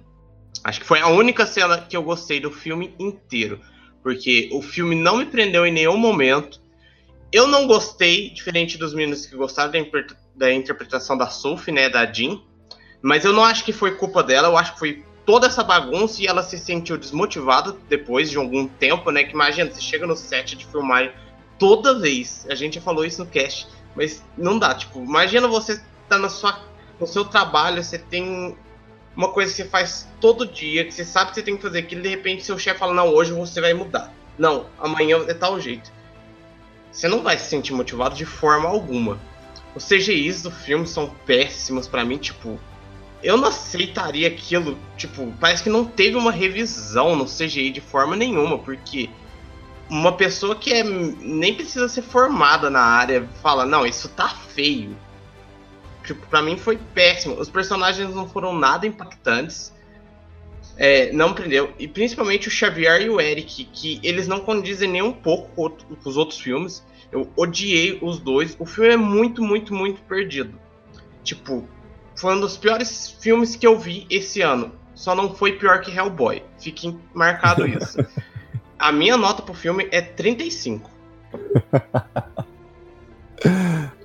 [0.65, 3.61] Acho que foi a única cena que eu gostei do filme inteiro.
[4.03, 6.61] Porque o filme não me prendeu em nenhum momento.
[7.33, 9.79] Eu não gostei, diferente dos meninos que gostaram da,
[10.35, 12.41] da interpretação da Sophie, né, da Jean.
[13.03, 16.23] Mas eu não acho que foi culpa dela, eu acho que foi toda essa bagunça
[16.23, 19.25] e ela se sentiu desmotivada depois de algum tempo, né?
[19.25, 21.15] Que imagina, você chega no set de filmar
[21.59, 22.47] toda vez.
[22.51, 24.75] A gente já falou isso no cast, mas não dá.
[24.75, 26.59] Tipo, imagina você tá na sua,
[26.99, 28.57] no seu trabalho, você tem
[29.21, 31.81] uma coisa que você faz todo dia, que você sabe que você tem que fazer
[31.81, 34.11] aquilo, e de repente seu chefe fala, não, hoje você vai mudar.
[34.39, 35.93] Não, amanhã é tal jeito.
[36.91, 39.21] você não vai se sentir motivado de forma alguma.
[39.75, 42.59] Os CGIs do filme são péssimos para mim, tipo,
[43.23, 48.17] eu não aceitaria aquilo, tipo, parece que não teve uma revisão no CGI de forma
[48.17, 49.11] nenhuma, porque
[49.91, 54.97] uma pessoa que é, nem precisa ser formada na área fala, não, isso tá feio.
[56.05, 57.35] Tipo, pra mim foi péssimo.
[57.39, 59.73] Os personagens não foram nada impactantes.
[60.77, 61.73] É, não prendeu.
[61.79, 66.09] E principalmente o Xavier e o Eric, que eles não condizem nem um pouco com
[66.09, 66.85] os outros filmes.
[67.13, 68.57] Eu odiei os dois.
[68.59, 70.59] O filme é muito, muito, muito perdido.
[71.23, 71.69] Tipo,
[72.17, 74.73] foi um dos piores filmes que eu vi esse ano.
[74.95, 76.43] Só não foi pior que Hellboy.
[76.59, 77.99] Fique marcado isso.
[78.79, 80.91] A minha nota pro filme é 35.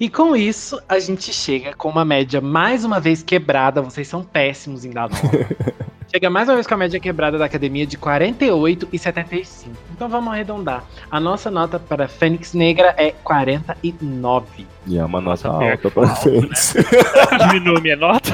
[0.00, 3.82] E com isso, a gente chega com uma média mais uma vez quebrada.
[3.82, 5.56] Vocês são péssimos em dar nota.
[6.10, 9.70] chega mais uma vez com a média quebrada da academia de 48 e 75.
[9.92, 10.84] Então vamos arredondar.
[11.10, 14.66] A nossa nota para Fênix Negra é 49.
[14.86, 16.74] E é uma nota Nossa, alta pior pra que Fênix.
[17.50, 18.30] Diminui minha nota.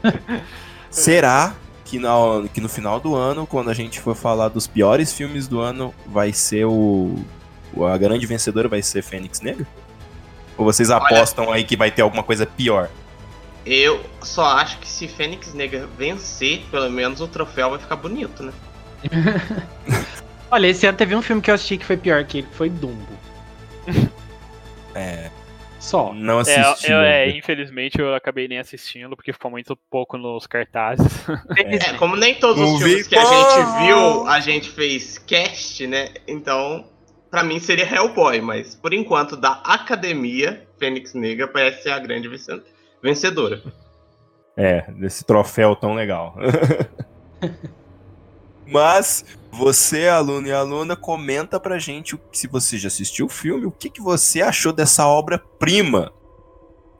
[0.90, 1.54] Será
[1.84, 5.46] que, na- que no final do ano, quando a gente for falar dos piores filmes
[5.46, 7.14] do ano, vai ser o.
[7.74, 9.66] o- A grande vencedora vai ser Fênix Negra?
[10.60, 12.90] Ou vocês apostam aí que vai ter alguma coisa pior?
[13.64, 18.42] Eu só acho que se Fênix Negra vencer, pelo menos o troféu vai ficar bonito,
[18.42, 18.52] né?
[20.50, 22.54] Olha, esse ano teve um filme que eu assisti que foi pior que ele, que
[22.54, 23.08] foi Dumbo.
[24.94, 25.30] É.
[25.78, 26.12] Só.
[26.12, 26.90] Não É, assisti.
[26.90, 31.06] eu, é, infelizmente eu acabei nem assistindo, porque ficou muito pouco nos cartazes.
[31.56, 36.08] É, como nem todos os filmes que a gente viu, a gente fez cast, né?
[36.26, 36.84] Então,
[37.30, 42.28] pra mim seria Hellboy, mas por enquanto, da academia, Fênix Negra parece ser a grande
[43.02, 43.62] vencedora.
[44.56, 46.34] É, desse troféu tão legal.
[48.66, 53.70] Mas você, aluno e aluna, comenta pra gente se você já assistiu o filme, o
[53.72, 56.12] que, que você achou dessa obra-prima.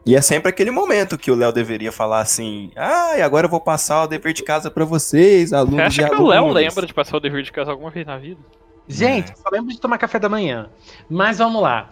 [0.04, 3.50] E é sempre aquele momento que o Léo deveria falar assim: ah, e agora eu
[3.50, 6.48] vou passar o dever de casa pra vocês, Você alunos acha e que o Léo
[6.48, 8.40] lembra de passar o dever de casa alguma vez na vida?
[8.88, 10.68] Gente, só lembro de tomar café da manhã.
[11.08, 11.88] Mas vamos lá.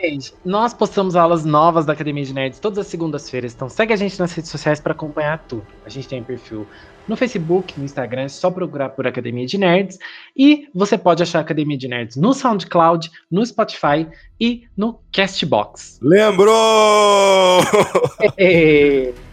[0.00, 3.54] Gente, nós postamos aulas novas da Academia de Nerds todas as segundas-feiras.
[3.54, 5.66] Então segue a gente nas redes sociais para acompanhar tudo.
[5.86, 6.66] A gente tem perfil
[7.06, 9.98] no Facebook, no Instagram, é só procurar por Academia de Nerds.
[10.36, 14.08] E você pode achar a Academia de Nerds no SoundCloud, no Spotify
[14.40, 15.98] e no Castbox.
[16.02, 17.60] Lembrou!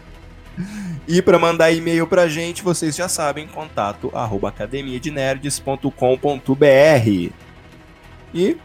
[1.08, 7.34] E para mandar e-mail pra gente, vocês já sabem, contato arroba academiadenerds.com.br.
[8.34, 8.58] E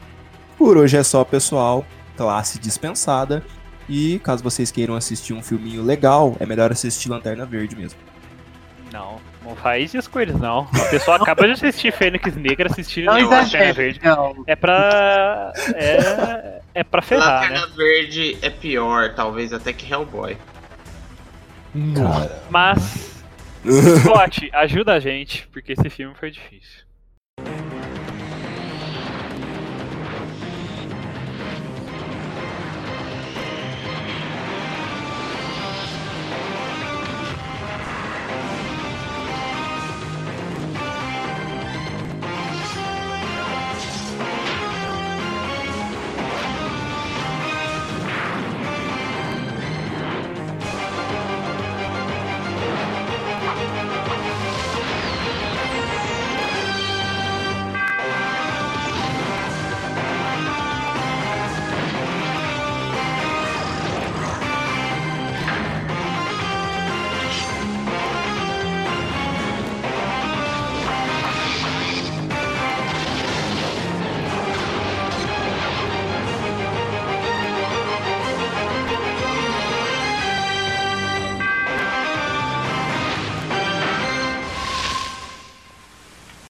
[0.56, 1.84] por hoje é só, pessoal.
[2.16, 3.42] Classe dispensada.
[3.88, 7.98] E caso vocês queiram assistir um filminho legal, é melhor assistir Lanterna Verde mesmo.
[8.92, 10.68] Não, não faz isso com eles, não.
[10.72, 14.00] A pessoa acaba de assistir Fênix Negra, assistir não Lanterna Verde.
[14.02, 14.42] não.
[14.46, 15.52] É pra.
[15.74, 17.48] É, é pra ferrar, né?
[17.58, 20.36] Lanterna Verde é pior, talvez até que Hellboy.
[21.77, 22.43] Nossa.
[22.51, 23.24] Mas.
[24.01, 26.85] Scott, ajuda a gente, porque esse filme foi difícil.